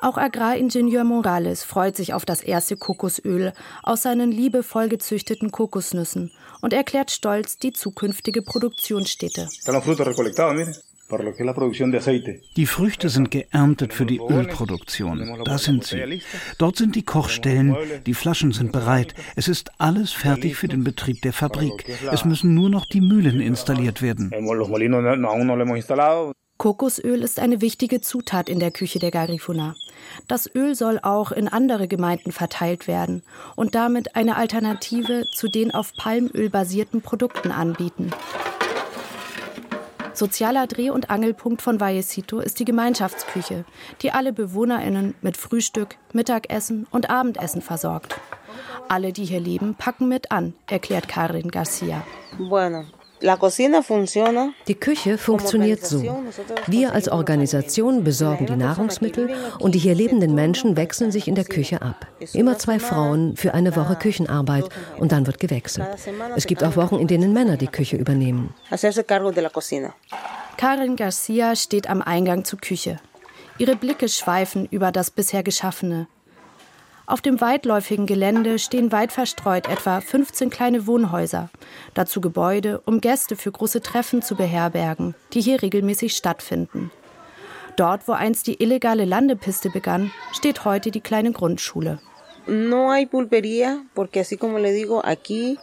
Auch 0.00 0.16
Agraringenieur 0.18 1.04
Morales 1.04 1.64
freut 1.64 1.96
sich 1.96 2.14
auf 2.14 2.24
das 2.24 2.42
erste 2.42 2.76
Kokosöl 2.76 3.52
aus 3.82 4.02
seinen 4.02 4.32
liebevoll 4.32 4.88
gezüchteten 4.88 5.50
Kokosnüssen 5.50 6.32
und 6.64 6.72
erklärt 6.72 7.10
stolz 7.10 7.58
die 7.58 7.74
zukünftige 7.74 8.40
Produktionsstätte. 8.40 9.50
Die 12.56 12.66
Früchte 12.66 13.08
sind 13.10 13.30
geerntet 13.30 13.92
für 13.92 14.06
die 14.06 14.18
Ölproduktion. 14.18 15.44
Da 15.44 15.58
sind 15.58 15.84
sie. 15.84 16.22
Dort 16.56 16.76
sind 16.76 16.96
die 16.96 17.02
Kochstellen, 17.02 17.76
die 18.06 18.14
Flaschen 18.14 18.52
sind 18.52 18.72
bereit. 18.72 19.14
Es 19.36 19.46
ist 19.46 19.72
alles 19.76 20.12
fertig 20.12 20.56
für 20.56 20.68
den 20.68 20.84
Betrieb 20.84 21.20
der 21.20 21.34
Fabrik. 21.34 21.84
Es 22.10 22.24
müssen 22.24 22.54
nur 22.54 22.70
noch 22.70 22.86
die 22.86 23.02
Mühlen 23.02 23.40
installiert 23.40 24.00
werden. 24.00 24.32
Kokosöl 26.56 27.22
ist 27.22 27.40
eine 27.40 27.60
wichtige 27.60 28.00
Zutat 28.00 28.48
in 28.48 28.58
der 28.58 28.70
Küche 28.70 29.00
der 29.00 29.10
Garifuna. 29.10 29.74
Das 30.28 30.52
Öl 30.54 30.74
soll 30.74 30.98
auch 31.02 31.32
in 31.32 31.48
andere 31.48 31.88
Gemeinden 31.88 32.32
verteilt 32.32 32.86
werden 32.88 33.22
und 33.56 33.74
damit 33.74 34.16
eine 34.16 34.36
Alternative 34.36 35.26
zu 35.30 35.48
den 35.48 35.72
auf 35.72 35.92
Palmöl 35.96 36.50
basierten 36.50 37.02
Produkten 37.02 37.50
anbieten. 37.50 38.10
Sozialer 40.14 40.68
Dreh- 40.68 40.90
und 40.90 41.10
Angelpunkt 41.10 41.60
von 41.60 41.80
Vallecito 41.80 42.38
ist 42.38 42.60
die 42.60 42.64
Gemeinschaftsküche, 42.64 43.64
die 44.00 44.12
alle 44.12 44.32
BewohnerInnen 44.32 45.14
mit 45.22 45.36
Frühstück, 45.36 45.96
Mittagessen 46.12 46.86
und 46.90 47.10
Abendessen 47.10 47.62
versorgt. 47.62 48.14
Alle, 48.88 49.12
die 49.12 49.24
hier 49.24 49.40
leben, 49.40 49.74
packen 49.74 50.08
mit 50.08 50.30
an, 50.30 50.54
erklärt 50.68 51.08
Karin 51.08 51.50
Garcia. 51.50 52.04
Die 53.22 54.74
Küche 54.74 55.18
funktioniert 55.18 55.86
so. 55.86 56.24
Wir 56.66 56.92
als 56.92 57.08
Organisation 57.08 58.04
besorgen 58.04 58.46
die 58.46 58.56
Nahrungsmittel 58.56 59.34
und 59.58 59.74
die 59.74 59.78
hier 59.78 59.94
lebenden 59.94 60.34
Menschen 60.34 60.76
wechseln 60.76 61.10
sich 61.10 61.28
in 61.28 61.34
der 61.34 61.44
Küche 61.44 61.80
ab. 61.80 62.06
Immer 62.32 62.58
zwei 62.58 62.78
Frauen 62.78 63.36
für 63.36 63.54
eine 63.54 63.76
Woche 63.76 63.96
Küchenarbeit 63.96 64.68
und 64.98 65.12
dann 65.12 65.26
wird 65.26 65.40
gewechselt. 65.40 65.88
Es 66.36 66.46
gibt 66.46 66.62
auch 66.64 66.76
Wochen, 66.76 66.96
in 66.96 67.06
denen 67.06 67.32
Männer 67.32 67.56
die 67.56 67.68
Küche 67.68 67.96
übernehmen. 67.96 68.52
Karin 70.56 70.96
Garcia 70.96 71.56
steht 71.56 71.88
am 71.88 72.02
Eingang 72.02 72.44
zur 72.44 72.60
Küche. 72.60 72.98
Ihre 73.58 73.76
Blicke 73.76 74.08
schweifen 74.08 74.66
über 74.70 74.92
das 74.92 75.10
bisher 75.10 75.42
Geschaffene. 75.42 76.08
Auf 77.06 77.20
dem 77.20 77.40
weitläufigen 77.40 78.06
Gelände 78.06 78.58
stehen 78.58 78.90
weit 78.90 79.12
verstreut 79.12 79.68
etwa 79.68 80.00
15 80.00 80.48
kleine 80.48 80.86
Wohnhäuser, 80.86 81.50
dazu 81.92 82.22
Gebäude, 82.22 82.80
um 82.86 83.02
Gäste 83.02 83.36
für 83.36 83.52
große 83.52 83.82
Treffen 83.82 84.22
zu 84.22 84.36
beherbergen, 84.36 85.14
die 85.34 85.42
hier 85.42 85.60
regelmäßig 85.60 86.16
stattfinden. 86.16 86.90
Dort, 87.76 88.08
wo 88.08 88.12
einst 88.12 88.46
die 88.46 88.62
illegale 88.62 89.04
Landepiste 89.04 89.68
begann, 89.68 90.12
steht 90.32 90.64
heute 90.64 90.90
die 90.90 91.00
kleine 91.00 91.32
Grundschule. 91.32 91.98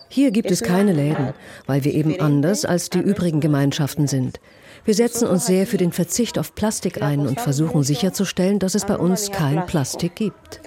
Hier 0.10 0.32
gibt 0.32 0.52
es 0.52 0.62
keine 0.62 0.94
Läden, 0.94 1.34
weil 1.66 1.84
wir 1.84 1.94
eben 1.94 2.20
anders 2.20 2.66
als 2.66 2.90
die 2.90 3.00
übrigen 3.00 3.40
Gemeinschaften 3.40 4.08
sind. 4.08 4.40
Wir 4.84 4.94
setzen 4.96 5.28
uns 5.28 5.46
sehr 5.46 5.68
für 5.68 5.78
den 5.78 5.92
Verzicht 5.92 6.40
auf 6.40 6.56
Plastik 6.56 7.02
ein 7.02 7.20
und 7.20 7.40
versuchen 7.40 7.84
sicherzustellen, 7.84 8.60
dass 8.60 8.76
es 8.76 8.86
bei 8.86 8.98
uns 8.98 9.32
kein 9.32 9.66
Plastik 9.68 10.16
gibt. 10.16 10.62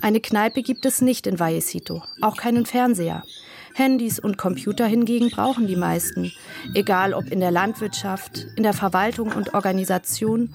Eine 0.00 0.20
Kneipe 0.20 0.62
gibt 0.62 0.86
es 0.86 1.00
nicht 1.00 1.26
in 1.26 1.38
Vallecito, 1.38 2.02
auch 2.20 2.36
keinen 2.36 2.66
Fernseher. 2.66 3.24
Handys 3.74 4.18
und 4.18 4.36
Computer 4.36 4.86
hingegen 4.86 5.30
brauchen 5.30 5.66
die 5.66 5.76
meisten, 5.76 6.32
egal 6.74 7.14
ob 7.14 7.30
in 7.30 7.40
der 7.40 7.50
Landwirtschaft, 7.50 8.46
in 8.56 8.62
der 8.62 8.74
Verwaltung 8.74 9.32
und 9.32 9.54
Organisation 9.54 10.54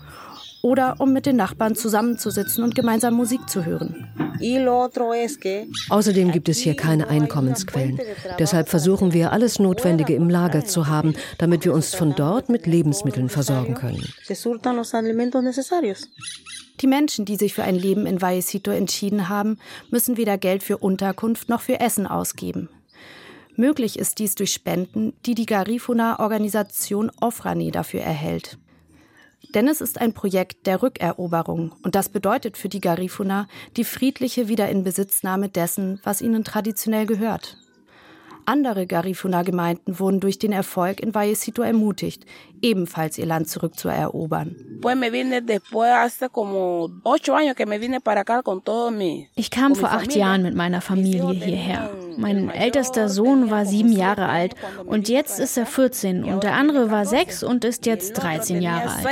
oder 0.62 0.96
um 1.00 1.14
mit 1.14 1.26
den 1.26 1.36
Nachbarn 1.36 1.76
zusammenzusitzen 1.76 2.64
und 2.64 2.76
gemeinsam 2.76 3.14
Musik 3.14 3.50
zu 3.50 3.66
hören. 3.66 4.08
Außerdem 5.90 6.32
gibt 6.32 6.50
es 6.50 6.60
hier 6.60 6.76
keine 6.76 7.08
Einkommensquellen. 7.08 8.00
Deshalb 8.40 8.70
versuchen 8.70 9.14
wir, 9.14 9.32
alles 9.32 9.60
Notwendige 9.60 10.14
im 10.14 10.30
Lager 10.30 10.66
zu 10.66 10.88
haben, 10.88 11.16
damit 11.38 11.66
wir 11.66 11.74
uns 11.74 11.96
von 11.96 12.14
dort 12.16 12.50
mit 12.50 12.68
Lebensmitteln 12.68 13.30
versorgen 13.30 13.74
können. 13.74 14.04
Die 16.80 16.88
Menschen, 16.88 17.26
die 17.26 17.36
sich 17.38 17.54
für 17.56 17.64
ein 17.64 17.76
Leben 17.76 18.06
in 18.06 18.22
Vallecito 18.22 18.72
entschieden 18.72 19.30
haben, 19.30 19.58
müssen 19.90 20.18
weder 20.18 20.38
Geld 20.38 20.62
für 20.62 20.78
Unterkunft 20.78 21.50
noch 21.50 21.62
für 21.62 21.80
Essen 21.80 22.06
ausgeben. 22.06 22.70
Möglich 23.56 23.98
ist 23.98 24.20
dies 24.20 24.36
durch 24.36 24.54
Spenden, 24.54 25.14
die 25.26 25.34
die 25.34 25.48
Garifuna-Organisation 25.48 27.12
Ofrani 27.20 27.72
dafür 27.72 28.02
erhält. 28.02 28.60
Denn 29.54 29.68
es 29.68 29.82
ist 29.82 30.00
ein 30.00 30.13
Projekt 30.13 30.68
der 30.68 30.82
Rückeroberung 30.82 31.74
und 31.84 31.96
das 31.96 32.10
bedeutet 32.10 32.58
für 32.58 32.70
die 32.70 32.82
Garifuna 32.82 33.48
die 33.75 33.84
friedliche 33.84 34.48
Wiederinbesitznahme 34.48 35.50
dessen, 35.50 36.00
was 36.04 36.22
ihnen 36.22 36.44
traditionell 36.44 37.06
gehört. 37.06 37.58
Andere 38.50 38.88
Garifuna-Gemeinden 38.88 40.00
wurden 40.00 40.22
durch 40.22 40.39
den 40.39 40.54
Erfolg 40.54 41.01
in 41.01 41.13
Vallecito 41.13 41.62
ermutigt, 41.63 42.25
ebenfalls 42.62 43.18
ihr 43.18 43.25
Land 43.25 43.50
zurückzuerobern. 43.50 44.56
Ich 49.36 49.51
kam 49.51 49.75
vor 49.75 49.92
acht 49.92 50.16
Jahren 50.16 50.44
mit 50.44 50.56
meiner 50.56 50.80
Familie 50.80 51.30
hierher. 51.32 51.89
Mein 52.16 52.50
ältester 52.50 53.10
Sohn 53.10 53.51
war 53.51 53.66
sieben 53.66 53.92
Jahre 53.92 54.27
alt 54.30 54.56
und 54.86 55.10
jetzt 55.10 55.39
ist 55.42 55.58
er 55.58 55.66
14 55.66 56.24
und 56.24 56.44
der 56.44 56.54
andere 56.54 56.89
war 56.89 57.06
sechs 57.06 57.44
und 57.44 57.66
ist 57.66 57.86
jetzt 57.86 58.13
13 58.13 58.62
Jahre 58.62 58.89
alt. 58.92 59.04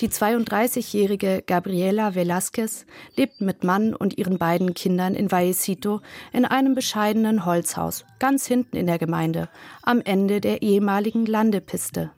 Die 0.00 0.08
32-jährige 0.08 1.42
Gabriela 1.44 2.10
Velázquez 2.10 2.86
lebt 3.16 3.40
mit 3.40 3.64
Mann 3.64 3.94
und 3.94 4.16
ihren 4.16 4.38
beiden 4.38 4.72
Kindern 4.74 5.16
in 5.16 5.32
Vallecito 5.32 6.00
in 6.32 6.44
einem 6.44 6.76
bescheidenen 6.76 7.44
Holzhaus, 7.44 8.04
ganz 8.20 8.46
hinten 8.46 8.76
in 8.76 8.86
der 8.86 8.98
Gemeinde, 8.98 9.48
am 9.82 10.00
Ende 10.00 10.40
der 10.40 10.62
ehemaligen 10.62 11.26
Landepiste. 11.26 12.12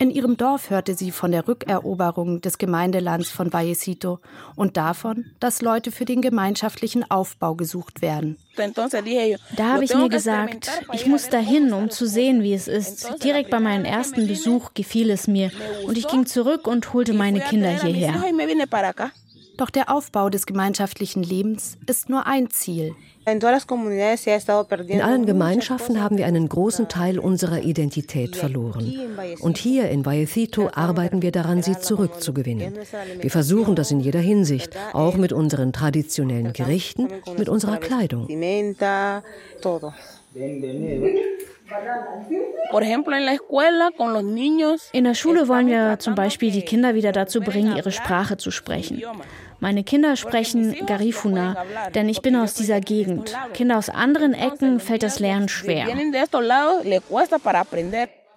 In 0.00 0.10
ihrem 0.10 0.36
Dorf 0.36 0.70
hörte 0.70 0.94
sie 0.94 1.10
von 1.10 1.32
der 1.32 1.48
Rückeroberung 1.48 2.40
des 2.40 2.58
Gemeindelands 2.58 3.30
von 3.30 3.52
Vallecito 3.52 4.20
und 4.54 4.76
davon, 4.76 5.32
dass 5.40 5.60
Leute 5.60 5.90
für 5.90 6.04
den 6.04 6.22
gemeinschaftlichen 6.22 7.10
Aufbau 7.10 7.56
gesucht 7.56 8.00
werden. 8.00 8.38
Da 9.56 9.72
habe 9.72 9.84
ich 9.84 9.94
mir 9.94 10.08
gesagt, 10.08 10.70
ich 10.92 11.06
muss 11.06 11.28
dahin, 11.28 11.72
um 11.72 11.90
zu 11.90 12.06
sehen, 12.06 12.44
wie 12.44 12.54
es 12.54 12.68
ist. 12.68 13.10
Direkt 13.24 13.50
bei 13.50 13.58
meinem 13.58 13.84
ersten 13.84 14.28
Besuch 14.28 14.72
gefiel 14.74 15.10
es 15.10 15.26
mir 15.26 15.50
und 15.86 15.98
ich 15.98 16.06
ging 16.06 16.26
zurück 16.26 16.68
und 16.68 16.92
holte 16.92 17.12
meine 17.12 17.40
Kinder 17.40 17.70
hierher. 17.70 18.14
Doch 19.58 19.70
der 19.70 19.90
Aufbau 19.90 20.30
des 20.30 20.46
gemeinschaftlichen 20.46 21.24
Lebens 21.24 21.76
ist 21.86 22.08
nur 22.08 22.26
ein 22.28 22.48
Ziel. 22.48 22.94
In 23.26 25.02
allen 25.02 25.26
Gemeinschaften 25.26 26.00
haben 26.00 26.16
wir 26.16 26.26
einen 26.26 26.48
großen 26.48 26.88
Teil 26.88 27.18
unserer 27.18 27.58
Identität 27.58 28.36
verloren. 28.36 28.94
Und 29.40 29.58
hier 29.58 29.90
in 29.90 30.06
Vallecito 30.06 30.70
arbeiten 30.72 31.22
wir 31.22 31.32
daran, 31.32 31.64
sie 31.64 31.76
zurückzugewinnen. 31.76 32.78
Wir 33.20 33.30
versuchen 33.30 33.74
das 33.74 33.90
in 33.90 33.98
jeder 33.98 34.20
Hinsicht, 34.20 34.76
auch 34.92 35.16
mit 35.16 35.32
unseren 35.32 35.72
traditionellen 35.72 36.52
Gerichten, 36.52 37.08
mit 37.36 37.48
unserer 37.48 37.78
Kleidung. 37.78 38.28
In 38.28 38.76
der 45.04 45.14
Schule 45.14 45.48
wollen 45.48 45.66
wir 45.66 45.98
zum 45.98 46.14
Beispiel 46.14 46.50
die 46.50 46.62
Kinder 46.62 46.94
wieder 46.94 47.12
dazu 47.12 47.40
bringen, 47.40 47.76
ihre 47.76 47.92
Sprache 47.92 48.36
zu 48.36 48.50
sprechen. 48.50 49.02
Meine 49.60 49.82
Kinder 49.82 50.14
sprechen 50.16 50.86
Garifuna, 50.86 51.64
denn 51.94 52.08
ich 52.08 52.22
bin 52.22 52.36
aus 52.36 52.54
dieser 52.54 52.80
Gegend. 52.80 53.36
Kinder 53.54 53.78
aus 53.78 53.88
anderen 53.88 54.32
Ecken 54.32 54.78
fällt 54.78 55.02
das 55.02 55.18
Lernen 55.18 55.48
schwer. 55.48 55.86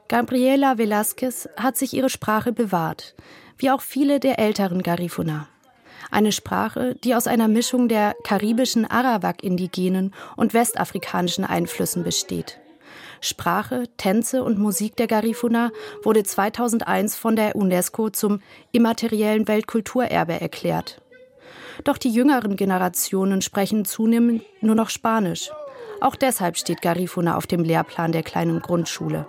Gabriela 0.08 0.74
Velázquez 0.74 1.48
hat 1.56 1.78
sich 1.78 1.94
ihre 1.94 2.10
Sprache 2.10 2.52
bewahrt, 2.52 3.16
wie 3.58 3.70
auch 3.70 3.82
viele 3.82 4.20
der 4.20 4.40
älteren 4.40 4.82
Garifuna. 4.82 5.48
Eine 6.10 6.32
Sprache, 6.32 6.96
die 7.04 7.16
aus 7.16 7.28
einer 7.28 7.48
Mischung 7.48 7.88
der 7.88 8.16
karibischen 8.24 8.90
Arawak-Indigenen 8.90 10.14
und 10.36 10.54
westafrikanischen 10.54 11.46
Einflüssen 11.46 12.04
besteht. 12.04 12.60
Sprache, 13.22 13.84
Tänze 13.98 14.44
und 14.44 14.58
Musik 14.58 14.96
der 14.96 15.06
Garifuna 15.06 15.72
wurde 16.04 16.24
2001 16.24 17.16
von 17.16 17.36
der 17.36 17.56
UNESCO 17.56 18.10
zum 18.10 18.42
immateriellen 18.72 19.48
Weltkulturerbe 19.48 20.42
erklärt. 20.42 21.01
Doch 21.84 21.98
die 21.98 22.12
jüngeren 22.12 22.56
Generationen 22.56 23.42
sprechen 23.42 23.86
zunehmend 23.86 24.44
nur 24.62 24.76
noch 24.76 24.90
Spanisch. 24.90 25.50
Auch 26.00 26.16
deshalb 26.16 26.58
steht 26.58 26.82
Garifuna 26.82 27.38
auf 27.38 27.48
dem 27.48 27.64
Lehrplan 27.64 28.12
der 28.12 28.24
kleinen 28.24 28.60
Grundschule. 28.60 29.28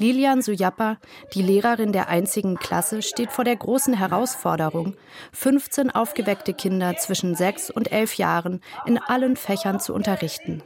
Lilian 0.00 0.42
Suyappa, 0.42 0.98
die 1.34 1.42
Lehrerin 1.42 1.92
der 1.92 2.08
einzigen 2.08 2.56
Klasse, 2.56 3.02
steht 3.02 3.32
vor 3.32 3.44
der 3.44 3.56
großen 3.56 3.94
Herausforderung, 3.94 4.94
15 5.32 5.90
aufgeweckte 5.90 6.54
Kinder 6.54 6.96
zwischen 6.96 7.34
sechs 7.34 7.68
und 7.68 7.90
elf 7.90 8.14
Jahren 8.14 8.60
in 8.86 8.98
allen 8.98 9.36
Fächern 9.36 9.80
zu 9.80 9.92
unterrichten. 9.92 10.62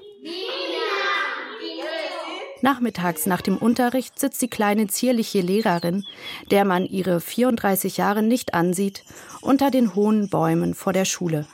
Nachmittags 2.62 3.26
nach 3.26 3.42
dem 3.42 3.56
Unterricht 3.58 4.18
sitzt 4.18 4.40
die 4.40 4.48
kleine 4.48 4.86
zierliche 4.86 5.40
Lehrerin, 5.40 6.04
der 6.50 6.64
man 6.64 6.86
ihre 6.86 7.20
34 7.20 7.96
Jahre 7.96 8.22
nicht 8.22 8.54
ansieht, 8.54 9.04
unter 9.40 9.70
den 9.70 9.94
hohen 9.96 10.28
Bäumen 10.28 10.74
vor 10.74 10.92
der 10.92 11.04
Schule. 11.04 11.46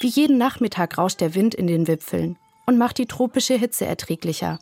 Wie 0.00 0.06
jeden 0.06 0.38
Nachmittag 0.38 0.96
rauscht 0.96 1.20
der 1.20 1.34
Wind 1.34 1.56
in 1.56 1.66
den 1.66 1.88
Wipfeln 1.88 2.36
und 2.66 2.78
macht 2.78 2.98
die 2.98 3.06
tropische 3.06 3.54
Hitze 3.54 3.84
erträglicher. 3.84 4.60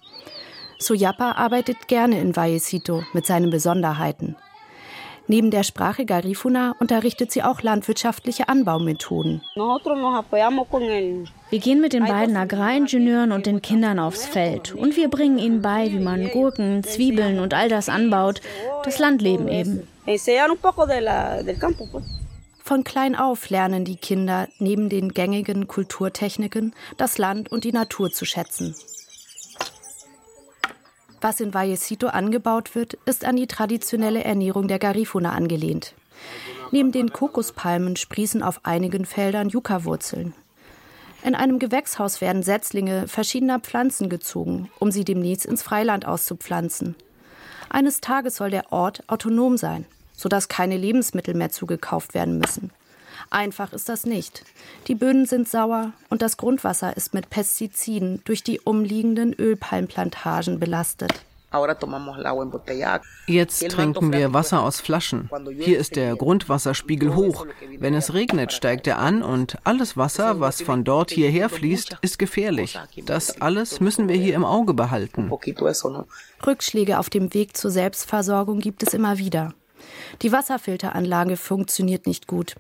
Soyapa 0.79 1.33
arbeitet 1.33 1.89
gerne 1.89 2.21
in 2.21 2.35
Vallecito 2.35 3.03
mit 3.13 3.27
seinen 3.27 3.51
Besonderheiten. 3.51 4.37
Neben 5.29 5.51
der 5.51 5.65
Sprache 5.65 6.07
Garifuna 6.07 6.77
unterrichtet 6.79 7.33
sie 7.33 7.43
auch 7.43 7.63
landwirtschaftliche 7.63 8.49
Anbaumethoden. 8.49 9.43
Wir 11.51 11.59
gehen 11.59 11.81
mit 11.81 11.93
den 11.93 12.05
beiden 12.05 12.37
Agraringenieuren 12.37 13.33
und 13.33 13.47
den 13.47 13.61
Kindern 13.61 13.99
aufs 13.99 14.25
Feld 14.25 14.73
und 14.75 14.97
wir 14.97 15.09
bringen 15.09 15.39
ihnen 15.39 15.63
bei, 15.63 15.91
wie 15.91 15.99
man 15.99 16.31
Gurken, 16.31 16.85
Zwiebeln 16.85 17.41
und 17.41 17.55
all 17.55 17.69
das 17.69 17.89
anbaut, 17.89 18.41
das 18.85 19.01
Landleben 19.01 19.49
eben. 19.49 19.89
Von 22.63 22.85
klein 22.85 23.15
auf 23.17 23.51
lernen 23.51 23.85
die 23.85 23.97
Kinder 23.97 24.49
neben 24.59 24.89
den 24.89 25.13
gängigen 25.13 25.67
Kulturtechniken 25.67 26.75
das 26.97 27.19
Land 27.19 27.51
und 27.51 27.65
die 27.65 27.73
Natur 27.73 28.11
zu 28.11 28.25
schätzen. 28.25 28.75
Was 31.27 31.41
in 31.41 31.55
Vallecito 31.55 32.07
angebaut 32.07 32.77
wird, 32.77 32.95
ist 33.05 33.25
an 33.25 33.35
die 33.35 33.49
traditionelle 33.49 34.23
Ernährung 34.23 34.69
der 34.69 34.79
Garifuna 34.79 35.33
angelehnt. 35.33 35.93
Neben 36.71 36.93
den 36.93 37.13
Kokospalmen 37.13 37.97
sprießen 37.97 38.45
auf 38.45 38.61
einigen 38.65 39.05
Feldern 39.05 39.49
Yucca-Wurzeln. 39.49 40.35
In 41.25 41.35
einem 41.35 41.59
Gewächshaus 41.59 42.21
werden 42.21 42.45
Setzlinge 42.45 43.09
verschiedener 43.09 43.59
Pflanzen 43.59 44.09
gezogen, 44.09 44.71
um 44.79 44.93
sie 44.93 45.05
demnächst 45.05 45.47
ins 45.47 45.65
Freiland 45.65 46.07
auszupflanzen. 46.07 46.95
Eines 47.71 48.01
Tages 48.01 48.37
soll 48.37 48.51
der 48.51 48.73
Ort 48.73 49.03
autonom 49.09 49.57
sein, 49.57 49.85
sodass 50.17 50.47
keine 50.47 50.77
Lebensmittel 50.77 51.35
mehr 51.35 51.51
zugekauft 51.51 52.15
werden 52.15 52.39
müssen. 52.39 52.71
Einfach 53.31 53.73
ist 53.73 53.89
das 53.89 54.07
nicht. 54.07 54.45
Die 54.89 54.95
Böden 54.95 55.27
sind 55.27 55.49
sauer 55.49 55.93
und 56.11 56.23
das 56.23 56.37
Grundwasser 56.37 56.97
ist 56.97 57.15
mit 57.15 57.31
Pestiziden 57.31 58.23
durch 58.25 58.43
die 58.43 58.61
umliegenden 58.61 59.33
Ölpalmplantagen 59.33 60.59
belastet. 60.59 61.13
Jetzt 63.27 63.69
trinken 63.71 64.13
wir 64.13 64.35
Wasser 64.35 64.63
aus 64.63 64.81
Flaschen. 64.81 65.31
Hier 65.59 65.79
ist 65.79 65.97
der 65.97 66.17
Grundwasserspiegel 66.17 67.15
hoch. 67.15 67.47
Wenn 67.79 67.95
es 67.95 68.13
regnet, 68.13 68.53
steigt 68.53 68.87
er 68.87 68.99
an 68.99 69.23
und 69.23 69.57
alles 69.65 69.97
Wasser, 69.97 70.41
was 70.41 70.61
von 70.61 70.85
dort 70.85 71.11
hierher 71.11 71.49
fließt, 71.49 71.99
ist 72.03 72.19
gefährlich. 72.19 72.79
Das 73.05 73.41
alles 73.41 73.81
müssen 73.81 74.09
wir 74.09 74.17
hier 74.17 74.35
im 74.35 74.45
Auge 74.45 74.75
behalten. 74.75 75.31
Rückschläge 76.47 76.99
auf 76.99 77.11
dem 77.11 77.33
Weg 77.33 77.57
zur 77.57 77.71
Selbstversorgung 77.71 78.59
gibt 78.59 78.83
es 78.83 78.93
immer 78.93 79.19
wieder. 79.19 79.55
Die 80.23 80.33
Wasserfilteranlage 80.33 81.37
funktioniert 81.37 82.07
nicht 82.07 82.27
gut. 82.27 82.57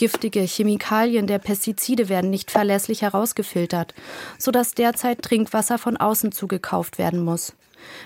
Giftige 0.00 0.40
Chemikalien 0.40 1.26
der 1.26 1.38
Pestizide 1.38 2.08
werden 2.08 2.30
nicht 2.30 2.50
verlässlich 2.50 3.02
herausgefiltert, 3.02 3.92
sodass 4.38 4.72
derzeit 4.72 5.20
Trinkwasser 5.20 5.76
von 5.76 5.98
außen 5.98 6.32
zugekauft 6.32 6.96
werden 6.96 7.22
muss. 7.22 7.52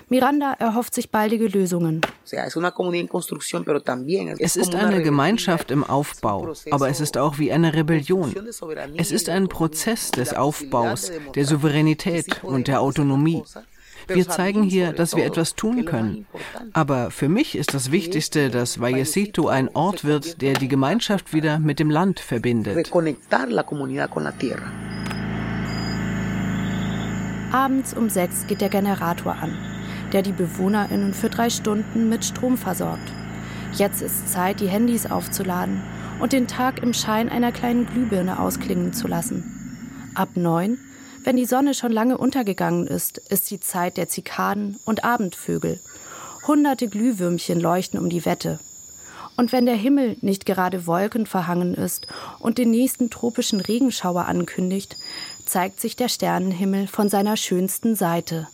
Miranda 0.09 0.51
erhofft 0.59 0.93
sich 0.93 1.09
baldige 1.09 1.47
Lösungen. 1.47 2.01
Es 4.39 4.55
ist 4.57 4.75
eine 4.75 5.03
Gemeinschaft 5.03 5.71
im 5.71 5.85
Aufbau, 5.85 6.51
aber 6.69 6.89
es 6.89 6.99
ist 6.99 7.17
auch 7.17 7.39
wie 7.39 7.53
eine 7.53 7.73
Rebellion. 7.73 8.35
Es 8.97 9.11
ist 9.11 9.29
ein 9.29 9.47
Prozess 9.47 10.11
des 10.11 10.33
Aufbaus, 10.33 11.13
der 11.33 11.45
Souveränität 11.45 12.43
und 12.43 12.67
der 12.67 12.81
Autonomie. 12.81 13.41
Wir 14.07 14.27
zeigen 14.27 14.63
hier, 14.63 14.93
dass 14.93 15.15
wir 15.15 15.25
etwas 15.25 15.55
tun 15.55 15.85
können. 15.85 16.25
Aber 16.73 17.11
für 17.11 17.29
mich 17.29 17.55
ist 17.55 17.73
das 17.73 17.91
Wichtigste, 17.91 18.49
dass 18.49 18.79
Vallecito 18.79 19.47
ein 19.47 19.69
Ort 19.75 20.03
wird, 20.03 20.41
der 20.41 20.53
die 20.53 20.67
Gemeinschaft 20.67 21.33
wieder 21.33 21.59
mit 21.59 21.79
dem 21.79 21.89
Land 21.89 22.19
verbindet. 22.19 22.91
Abends 27.51 27.93
um 27.93 28.09
sechs 28.09 28.47
geht 28.47 28.61
der 28.61 28.69
Generator 28.69 29.33
an, 29.33 29.57
der 30.11 30.21
die 30.21 30.33
BewohnerInnen 30.33 31.13
für 31.13 31.29
drei 31.29 31.49
Stunden 31.49 32.09
mit 32.09 32.25
Strom 32.25 32.57
versorgt. 32.57 33.13
Jetzt 33.73 34.01
ist 34.01 34.31
Zeit, 34.31 34.59
die 34.59 34.67
Handys 34.67 35.05
aufzuladen 35.05 35.81
und 36.19 36.33
den 36.33 36.47
Tag 36.47 36.81
im 36.81 36.93
Schein 36.93 37.29
einer 37.29 37.51
kleinen 37.51 37.85
Glühbirne 37.85 38.39
ausklingen 38.39 38.93
zu 38.93 39.07
lassen. 39.07 40.11
Ab 40.15 40.29
neun 40.35 40.77
wenn 41.25 41.37
die 41.37 41.45
Sonne 41.45 41.73
schon 41.73 41.91
lange 41.91 42.17
untergegangen 42.17 42.85
ist, 42.85 43.17
ist 43.17 43.49
die 43.49 43.59
Zeit 43.59 43.97
der 43.97 44.07
Zikaden 44.07 44.79
und 44.85 45.03
Abendvögel. 45.03 45.79
Hunderte 46.45 46.87
Glühwürmchen 46.87 47.59
leuchten 47.59 47.99
um 47.99 48.09
die 48.09 48.25
Wette. 48.25 48.59
Und 49.35 49.51
wenn 49.51 49.65
der 49.65 49.75
Himmel 49.75 50.17
nicht 50.21 50.45
gerade 50.45 50.85
wolkenverhangen 50.85 51.73
ist 51.73 52.07
und 52.39 52.57
den 52.57 52.69
nächsten 52.69 53.09
tropischen 53.09 53.59
Regenschauer 53.59 54.25
ankündigt, 54.25 54.97
zeigt 55.45 55.81
sich 55.81 55.95
der 55.95 56.09
Sternenhimmel 56.09 56.87
von 56.87 57.09
seiner 57.09 57.35
schönsten 57.37 57.95
Seite. 57.95 58.47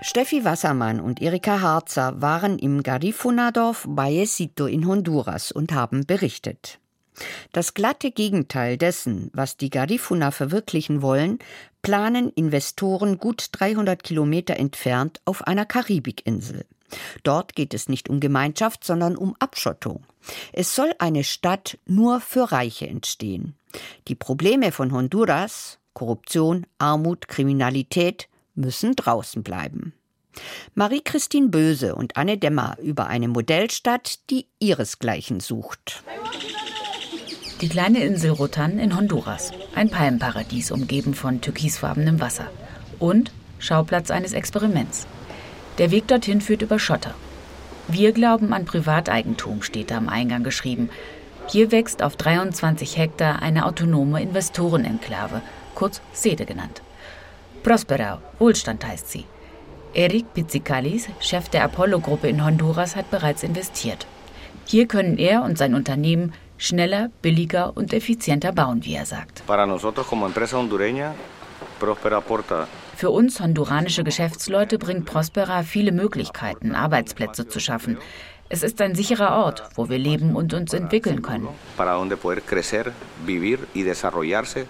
Steffi 0.00 0.44
Wassermann 0.44 1.00
und 1.00 1.20
Erika 1.20 1.60
Harzer 1.60 2.20
waren 2.20 2.58
im 2.58 2.82
Garifuna-Dorf 2.82 3.86
Bayesito 3.88 4.66
in 4.66 4.86
Honduras 4.86 5.50
und 5.50 5.72
haben 5.72 6.06
berichtet. 6.06 6.78
Das 7.52 7.74
glatte 7.74 8.10
Gegenteil 8.10 8.76
dessen, 8.76 9.30
was 9.32 9.56
die 9.56 9.70
Garifuna 9.70 10.30
verwirklichen 10.30 11.02
wollen, 11.02 11.38
planen 11.82 12.30
Investoren 12.30 13.18
gut 13.18 13.48
300 13.52 14.02
Kilometer 14.02 14.56
entfernt 14.56 15.20
auf 15.24 15.46
einer 15.46 15.66
Karibikinsel. 15.66 16.64
Dort 17.22 17.54
geht 17.54 17.74
es 17.74 17.88
nicht 17.88 18.08
um 18.08 18.20
Gemeinschaft, 18.20 18.84
sondern 18.84 19.16
um 19.16 19.34
Abschottung. 19.38 20.04
Es 20.52 20.74
soll 20.74 20.92
eine 20.98 21.24
Stadt 21.24 21.78
nur 21.86 22.20
für 22.20 22.52
Reiche 22.52 22.86
entstehen. 22.86 23.56
Die 24.08 24.14
Probleme 24.14 24.72
von 24.72 24.92
Honduras, 24.92 25.78
Korruption, 25.92 26.66
Armut, 26.78 27.28
Kriminalität, 27.28 28.28
müssen 28.54 28.94
draußen 28.94 29.42
bleiben. 29.42 29.94
Marie-Christine 30.74 31.48
Böse 31.48 31.94
und 31.94 32.16
Anne 32.16 32.38
Demmer 32.38 32.76
über 32.80 33.06
eine 33.06 33.28
Modellstadt, 33.28 34.30
die 34.30 34.46
ihresgleichen 34.58 35.40
sucht. 35.40 36.02
Die 37.64 37.70
kleine 37.70 38.04
Insel 38.04 38.32
Rotan 38.32 38.78
in 38.78 38.94
Honduras. 38.94 39.50
Ein 39.74 39.88
Palmenparadies, 39.88 40.70
umgeben 40.70 41.14
von 41.14 41.40
türkisfarbenem 41.40 42.20
Wasser. 42.20 42.50
Und 42.98 43.32
Schauplatz 43.58 44.10
eines 44.10 44.34
Experiments. 44.34 45.06
Der 45.78 45.90
Weg 45.90 46.06
dorthin 46.06 46.42
führt 46.42 46.60
über 46.60 46.78
Schotter. 46.78 47.14
Wir 47.88 48.12
glauben 48.12 48.52
an 48.52 48.66
Privateigentum, 48.66 49.62
steht 49.62 49.90
da 49.90 49.96
am 49.96 50.10
Eingang 50.10 50.44
geschrieben. 50.44 50.90
Hier 51.48 51.72
wächst 51.72 52.02
auf 52.02 52.16
23 52.16 52.98
Hektar 52.98 53.40
eine 53.40 53.64
autonome 53.64 54.20
Investorenenklave, 54.20 55.40
kurz 55.74 56.02
Sede 56.12 56.44
genannt. 56.44 56.82
Prospera, 57.62 58.20
Wohlstand 58.38 58.86
heißt 58.86 59.10
sie. 59.10 59.24
Eric 59.94 60.34
Pizzicalis, 60.34 61.08
Chef 61.18 61.48
der 61.48 61.64
Apollo-Gruppe 61.64 62.28
in 62.28 62.44
Honduras, 62.44 62.94
hat 62.94 63.10
bereits 63.10 63.42
investiert. 63.42 64.06
Hier 64.66 64.86
können 64.86 65.16
er 65.16 65.42
und 65.42 65.56
sein 65.56 65.74
Unternehmen 65.74 66.34
schneller, 66.56 67.10
billiger 67.22 67.76
und 67.76 67.92
effizienter 67.92 68.52
bauen, 68.52 68.84
wie 68.84 68.94
er 68.94 69.06
sagt. 69.06 69.42
Für 72.96 73.10
uns 73.10 73.40
honduranische 73.40 74.04
Geschäftsleute 74.04 74.78
bringt 74.78 75.06
Prospera 75.06 75.62
viele 75.62 75.92
Möglichkeiten, 75.92 76.74
Arbeitsplätze 76.74 77.48
zu 77.48 77.58
schaffen. 77.58 77.98
Es 78.50 78.62
ist 78.62 78.80
ein 78.82 78.94
sicherer 78.94 79.42
Ort, 79.44 79.62
wo 79.74 79.88
wir 79.88 79.98
leben 79.98 80.36
und 80.36 80.52
uns 80.52 80.74
entwickeln 80.74 81.22
können. 81.22 81.48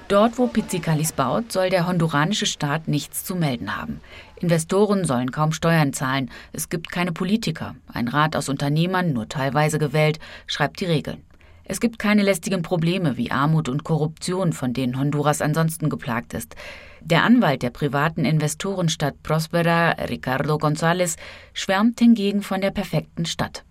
Dort, 0.09 0.39
wo 0.39 0.47
Pizzicalis 0.47 1.13
baut, 1.13 1.51
soll 1.51 1.71
der 1.71 1.87
honduranische 1.87 2.47
Staat 2.47 2.87
nichts 2.89 3.25
zu 3.25 3.35
melden 3.35 3.77
haben. 3.77 4.01
Investoren 4.37 5.05
sollen 5.05 5.33
kaum 5.33 5.53
Steuern 5.53 5.93
zahlen. 5.93 6.31
Es 6.53 6.69
gibt 6.69 6.93
keine 6.93 7.13
Politiker. 7.13 7.75
Ein 7.93 8.09
Rat 8.09 8.37
aus 8.37 8.49
Unternehmern, 8.49 9.13
nur 9.13 9.29
teilweise 9.29 9.79
gewählt, 9.79 10.19
schreibt 10.47 10.81
die 10.81 10.87
Regeln. 10.87 11.23
Es 11.67 11.81
gibt 11.81 11.99
keine 11.99 12.23
lästigen 12.23 12.61
Probleme 12.63 13.17
wie 13.17 13.31
Armut 13.31 13.71
und 13.71 13.85
Korruption, 13.85 14.53
von 14.53 14.75
denen 14.75 14.99
Honduras 14.99 15.41
ansonsten 15.41 15.89
geplagt 15.89 16.35
ist. 16.35 16.57
Der 17.01 17.23
Anwalt 17.23 17.63
der 17.63 17.71
privaten 17.71 18.25
Investorenstadt 18.25 19.23
Prospera, 19.23 19.93
Ricardo 20.09 20.57
González, 20.57 21.17
schwärmt 21.55 21.99
hingegen 22.01 22.43
von 22.43 22.61
der 22.61 22.71
perfekten 22.71 23.25
Stadt. 23.25 23.65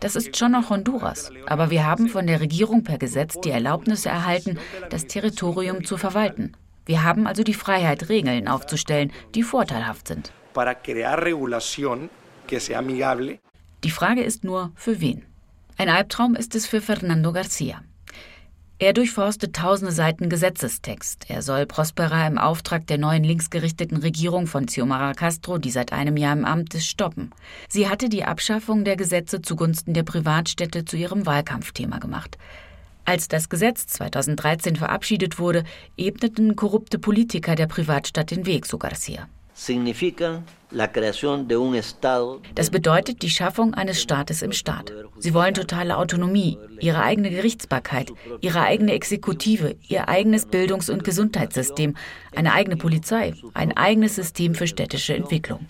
Das 0.00 0.16
ist 0.16 0.36
schon 0.36 0.52
noch 0.52 0.70
Honduras, 0.70 1.30
aber 1.46 1.70
wir 1.70 1.86
haben 1.86 2.08
von 2.08 2.26
der 2.26 2.40
Regierung 2.40 2.84
per 2.84 2.98
Gesetz 2.98 3.40
die 3.40 3.50
Erlaubnis 3.50 4.04
erhalten, 4.04 4.58
das 4.90 5.06
Territorium 5.06 5.84
zu 5.84 5.96
verwalten. 5.96 6.56
Wir 6.84 7.04
haben 7.04 7.26
also 7.26 7.42
die 7.42 7.54
Freiheit, 7.54 8.08
Regeln 8.08 8.48
aufzustellen, 8.48 9.12
die 9.34 9.42
vorteilhaft 9.42 10.08
sind. 10.08 10.32
Die 13.84 13.90
Frage 13.90 14.22
ist 14.22 14.44
nur, 14.44 14.72
für 14.74 15.00
wen? 15.00 15.24
Ein 15.80 15.90
Albtraum 15.90 16.34
ist 16.34 16.56
es 16.56 16.66
für 16.66 16.80
Fernando 16.80 17.32
Garcia. 17.32 17.84
Er 18.80 18.92
durchforstet 18.92 19.54
tausende 19.54 19.92
Seiten 19.92 20.28
Gesetzestext. 20.28 21.26
Er 21.28 21.40
soll 21.40 21.66
Prospera 21.66 22.26
im 22.26 22.36
Auftrag 22.36 22.88
der 22.88 22.98
neuen 22.98 23.22
linksgerichteten 23.22 23.98
Regierung 23.98 24.48
von 24.48 24.66
Xiomara 24.66 25.14
Castro, 25.14 25.58
die 25.58 25.70
seit 25.70 25.92
einem 25.92 26.16
Jahr 26.16 26.32
im 26.32 26.44
Amt 26.44 26.74
ist, 26.74 26.88
stoppen. 26.88 27.30
Sie 27.68 27.88
hatte 27.88 28.08
die 28.08 28.24
Abschaffung 28.24 28.82
der 28.82 28.96
Gesetze 28.96 29.40
zugunsten 29.40 29.94
der 29.94 30.02
Privatstädte 30.02 30.84
zu 30.84 30.96
ihrem 30.96 31.26
Wahlkampfthema 31.26 31.98
gemacht. 31.98 32.38
Als 33.04 33.28
das 33.28 33.48
Gesetz 33.48 33.86
2013 33.86 34.74
verabschiedet 34.74 35.38
wurde, 35.38 35.62
ebneten 35.96 36.56
korrupte 36.56 36.98
Politiker 36.98 37.54
der 37.54 37.68
Privatstadt 37.68 38.32
den 38.32 38.46
Weg, 38.46 38.66
so 38.66 38.78
Garcia. 38.78 39.28
Das 42.54 42.70
bedeutet 42.70 43.22
die 43.22 43.28
Schaffung 43.28 43.74
eines 43.74 44.00
Staates 44.00 44.42
im 44.42 44.52
Staat. 44.52 44.92
Sie 45.18 45.34
wollen 45.34 45.52
totale 45.52 45.96
Autonomie, 45.96 46.56
ihre 46.78 47.02
eigene 47.02 47.30
Gerichtsbarkeit, 47.30 48.12
ihre 48.40 48.60
eigene 48.60 48.92
Exekutive, 48.92 49.74
ihr 49.88 50.08
eigenes 50.08 50.46
Bildungs- 50.46 50.88
und 50.88 51.02
Gesundheitssystem, 51.02 51.96
eine 52.36 52.52
eigene 52.52 52.76
Polizei, 52.76 53.34
ein 53.54 53.76
eigenes 53.76 54.14
System 54.14 54.54
für 54.54 54.68
städtische 54.68 55.14
Entwicklung. 55.14 55.66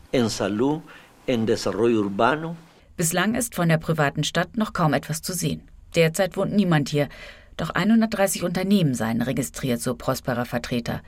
Bislang 2.98 3.34
ist 3.34 3.54
von 3.54 3.70
der 3.70 3.78
privaten 3.78 4.22
Stadt 4.22 4.58
noch 4.58 4.74
kaum 4.74 4.92
etwas 4.92 5.22
zu 5.22 5.32
sehen. 5.32 5.62
Derzeit 5.94 6.36
wohnt 6.36 6.52
niemand 6.52 6.90
hier, 6.90 7.08
doch 7.56 7.70
130 7.70 8.42
Unternehmen 8.42 8.94
seien 8.94 9.22
registriert, 9.22 9.80
so 9.80 9.94
Prosperer 9.94 10.44
Vertreter. 10.44 11.00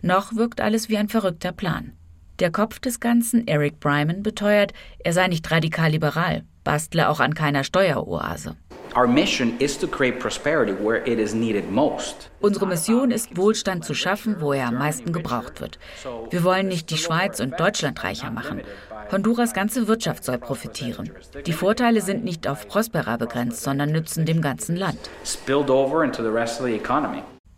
Noch 0.00 0.34
wirkt 0.34 0.62
alles 0.62 0.88
wie 0.88 0.96
ein 0.96 1.10
verrückter 1.10 1.52
Plan. 1.52 1.92
Der 2.42 2.50
Kopf 2.50 2.80
des 2.80 2.98
Ganzen, 2.98 3.46
Eric 3.46 3.78
Bryman, 3.78 4.24
beteuert, 4.24 4.72
er 4.98 5.12
sei 5.12 5.28
nicht 5.28 5.48
radikal 5.52 5.92
liberal, 5.92 6.42
bastle 6.64 7.08
auch 7.08 7.20
an 7.20 7.34
keiner 7.34 7.62
Steueroase. 7.62 8.56
Unsere 12.40 12.66
Mission 12.66 13.12
ist, 13.12 13.36
Wohlstand 13.36 13.84
zu 13.84 13.94
schaffen, 13.94 14.40
wo 14.40 14.52
er 14.52 14.66
am 14.66 14.74
meisten 14.74 15.12
gebraucht 15.12 15.60
wird. 15.60 15.78
Wir 16.30 16.42
wollen 16.42 16.66
nicht 16.66 16.90
die 16.90 16.98
Schweiz 16.98 17.38
und 17.38 17.60
Deutschland 17.60 18.02
reicher 18.02 18.32
machen. 18.32 18.62
Honduras 19.12 19.54
ganze 19.54 19.86
Wirtschaft 19.86 20.24
soll 20.24 20.38
profitieren. 20.38 21.12
Die 21.46 21.52
Vorteile 21.52 22.00
sind 22.00 22.24
nicht 22.24 22.48
auf 22.48 22.66
Prospera 22.66 23.18
begrenzt, 23.18 23.62
sondern 23.62 23.92
nützen 23.92 24.26
dem 24.26 24.42
ganzen 24.42 24.74
Land. 24.74 24.98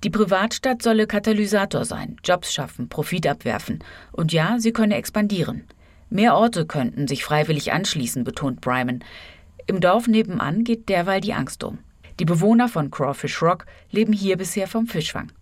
Die 0.05 0.11
Privatstadt 0.11 0.83
solle 0.83 1.07
Katalysator 1.07 1.87
sein, 1.87 2.17
Jobs 2.23 2.53
schaffen, 2.53 2.90
Profit 2.90 3.27
abwerfen. 3.27 3.83
Und 4.12 4.35
ja, 4.35 4.59
sie 4.59 4.73
könne 4.73 4.97
expandieren. 4.97 5.64
Mehr 6.11 6.37
Orte 6.37 6.67
könnten 6.67 7.09
sich 7.09 7.25
freiwillig 7.25 7.73
anschließen, 7.73 8.23
betont 8.23 8.61
Bryman. 8.61 9.03
Im 9.67 9.81
Dorf 9.81 10.07
nebenan 10.07 10.62
geht 10.62 10.90
derweil 10.90 11.23
die 11.23 11.33
Angst 11.33 11.64
um. 11.64 11.79
Die 12.21 12.27
Bewohner 12.27 12.69
von 12.69 12.90
Crawfish 12.90 13.40
Rock 13.40 13.64
leben 13.90 14.12
hier 14.12 14.37
bisher 14.37 14.67
vom 14.69 14.87
Fischfang. 14.87 15.33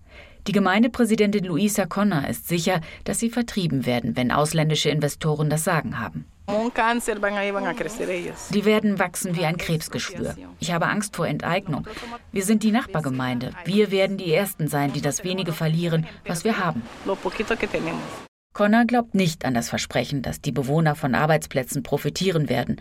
Die 0.47 0.53
Gemeindepräsidentin 0.53 1.45
Luisa 1.45 1.87
Conner 1.87 2.29
ist 2.29 2.47
sicher, 2.47 2.81
dass 3.03 3.19
sie 3.19 3.31
vertrieben 3.31 3.85
werden, 3.85 4.17
wenn 4.17 4.31
ausländische 4.31 4.91
Investoren 4.91 5.51
das 5.51 5.65
Sagen 5.65 5.99
haben. 5.99 6.25
Die 8.51 8.65
werden 8.65 8.99
wachsen 8.99 9.37
wie 9.37 9.45
ein 9.45 9.57
Krebsgeschwür. 9.57 10.35
Ich 10.59 10.73
habe 10.73 10.89
Angst 10.89 11.17
vor 11.17 11.27
Enteignung. 11.27 11.87
Wir 12.33 12.45
sind 12.45 12.63
die 12.63 12.73
Nachbargemeinde. 12.73 13.53
Wir 13.65 13.91
werden 13.91 14.17
die 14.19 14.33
Ersten 14.33 14.69
sein, 14.69 14.93
die 14.93 15.01
das 15.01 15.25
wenige 15.25 15.53
verlieren, 15.53 16.07
was 16.27 16.45
wir 16.45 16.59
haben. 16.59 16.83
Connor 18.53 18.85
glaubt 18.85 19.15
nicht 19.15 19.45
an 19.45 19.55
das 19.55 19.69
Versprechen, 19.71 20.23
dass 20.23 20.41
die 20.41 20.53
Bewohner 20.53 20.95
von 20.95 21.15
Arbeitsplätzen 21.15 21.83
profitieren 21.83 22.49
werden. 22.49 22.81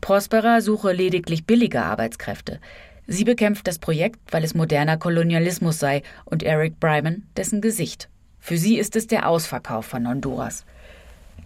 Prospera 0.00 0.60
suche 0.60 0.92
lediglich 0.92 1.46
billige 1.46 1.82
Arbeitskräfte. 1.82 2.60
Sie 3.06 3.24
bekämpft 3.24 3.66
das 3.66 3.78
Projekt, 3.78 4.18
weil 4.30 4.44
es 4.44 4.54
moderner 4.54 4.98
Kolonialismus 4.98 5.78
sei 5.78 6.02
und 6.24 6.42
Eric 6.42 6.80
Bryman 6.80 7.22
dessen 7.36 7.60
Gesicht. 7.60 8.08
Für 8.40 8.58
sie 8.58 8.78
ist 8.78 8.94
es 8.94 9.06
der 9.06 9.28
Ausverkauf 9.28 9.86
von 9.86 10.06
Honduras. 10.06 10.64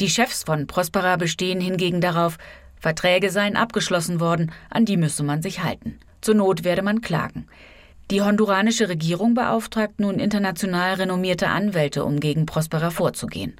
Die 0.00 0.08
Chefs 0.08 0.44
von 0.44 0.66
Prospera 0.66 1.16
bestehen 1.16 1.60
hingegen 1.60 2.00
darauf, 2.00 2.38
Verträge 2.78 3.28
seien 3.30 3.54
abgeschlossen 3.54 4.18
worden, 4.18 4.50
an 4.70 4.86
die 4.86 4.96
müsse 4.96 5.22
man 5.22 5.42
sich 5.42 5.62
halten. 5.62 5.98
Zur 6.22 6.36
Not 6.36 6.64
werde 6.64 6.80
man 6.80 7.02
klagen. 7.02 7.46
Die 8.10 8.22
honduranische 8.22 8.88
Regierung 8.88 9.34
beauftragt 9.34 10.00
nun 10.00 10.18
international 10.18 10.94
renommierte 10.94 11.48
Anwälte, 11.48 12.06
um 12.06 12.18
gegen 12.18 12.46
Prospera 12.46 12.90
vorzugehen. 12.90 13.56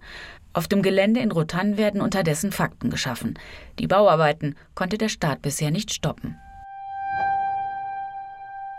Auf 0.55 0.66
dem 0.66 0.81
Gelände 0.81 1.20
in 1.20 1.31
Rotan 1.31 1.76
werden 1.76 2.00
unterdessen 2.00 2.53
Fakten 2.53 2.88
geschaffen. 2.88 3.38
Die 3.79 3.87
Bauarbeiten 3.87 4.57
konnte 4.74 4.96
der 4.96 5.11
Staat 5.11 5.42
bisher 5.42 5.70
nicht 5.70 5.92
stoppen. 5.92 6.37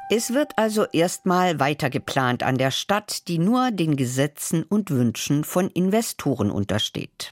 Es 0.09 0.33
wird 0.33 0.57
also 0.57 0.85
erstmal 0.91 1.59
weiter 1.59 1.91
geplant 1.91 2.41
an 2.41 2.57
der 2.57 2.71
Stadt, 2.71 3.27
die 3.29 3.37
nur 3.37 3.69
den 3.69 3.95
Gesetzen 3.95 4.63
und 4.63 4.89
Wünschen 4.89 5.43
von 5.43 5.69
Investoren 5.69 6.49
untersteht. 6.49 7.31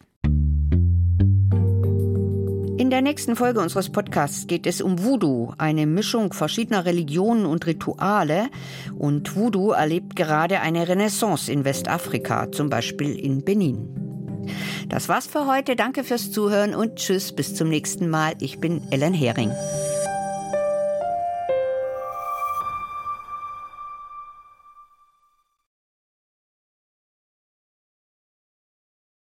In 2.90 2.92
der 2.92 3.02
nächsten 3.04 3.36
Folge 3.36 3.60
unseres 3.60 3.92
Podcasts 3.92 4.48
geht 4.48 4.66
es 4.66 4.82
um 4.82 5.04
Voodoo, 5.04 5.54
eine 5.60 5.86
Mischung 5.86 6.34
verschiedener 6.34 6.86
Religionen 6.86 7.46
und 7.46 7.68
Rituale. 7.68 8.50
Und 8.98 9.36
Voodoo 9.36 9.74
erlebt 9.74 10.16
gerade 10.16 10.62
eine 10.62 10.88
Renaissance 10.88 11.52
in 11.52 11.66
Westafrika, 11.66 12.52
zum 12.52 12.72
Beispiel 12.72 13.14
in 13.16 13.44
Benin. 13.46 14.48
Das 14.88 15.08
war's 15.08 15.28
für 15.28 15.46
heute. 15.46 15.76
Danke 15.76 16.04
fürs 16.04 16.32
Zuhören 16.32 16.74
und 16.74 16.96
tschüss, 16.96 17.32
bis 17.32 17.54
zum 17.54 17.70
nächsten 17.70 18.10
Mal. 18.10 18.34
Ich 18.40 18.60
bin 18.60 18.82
Ellen 18.90 19.14
Hering. 19.14 19.52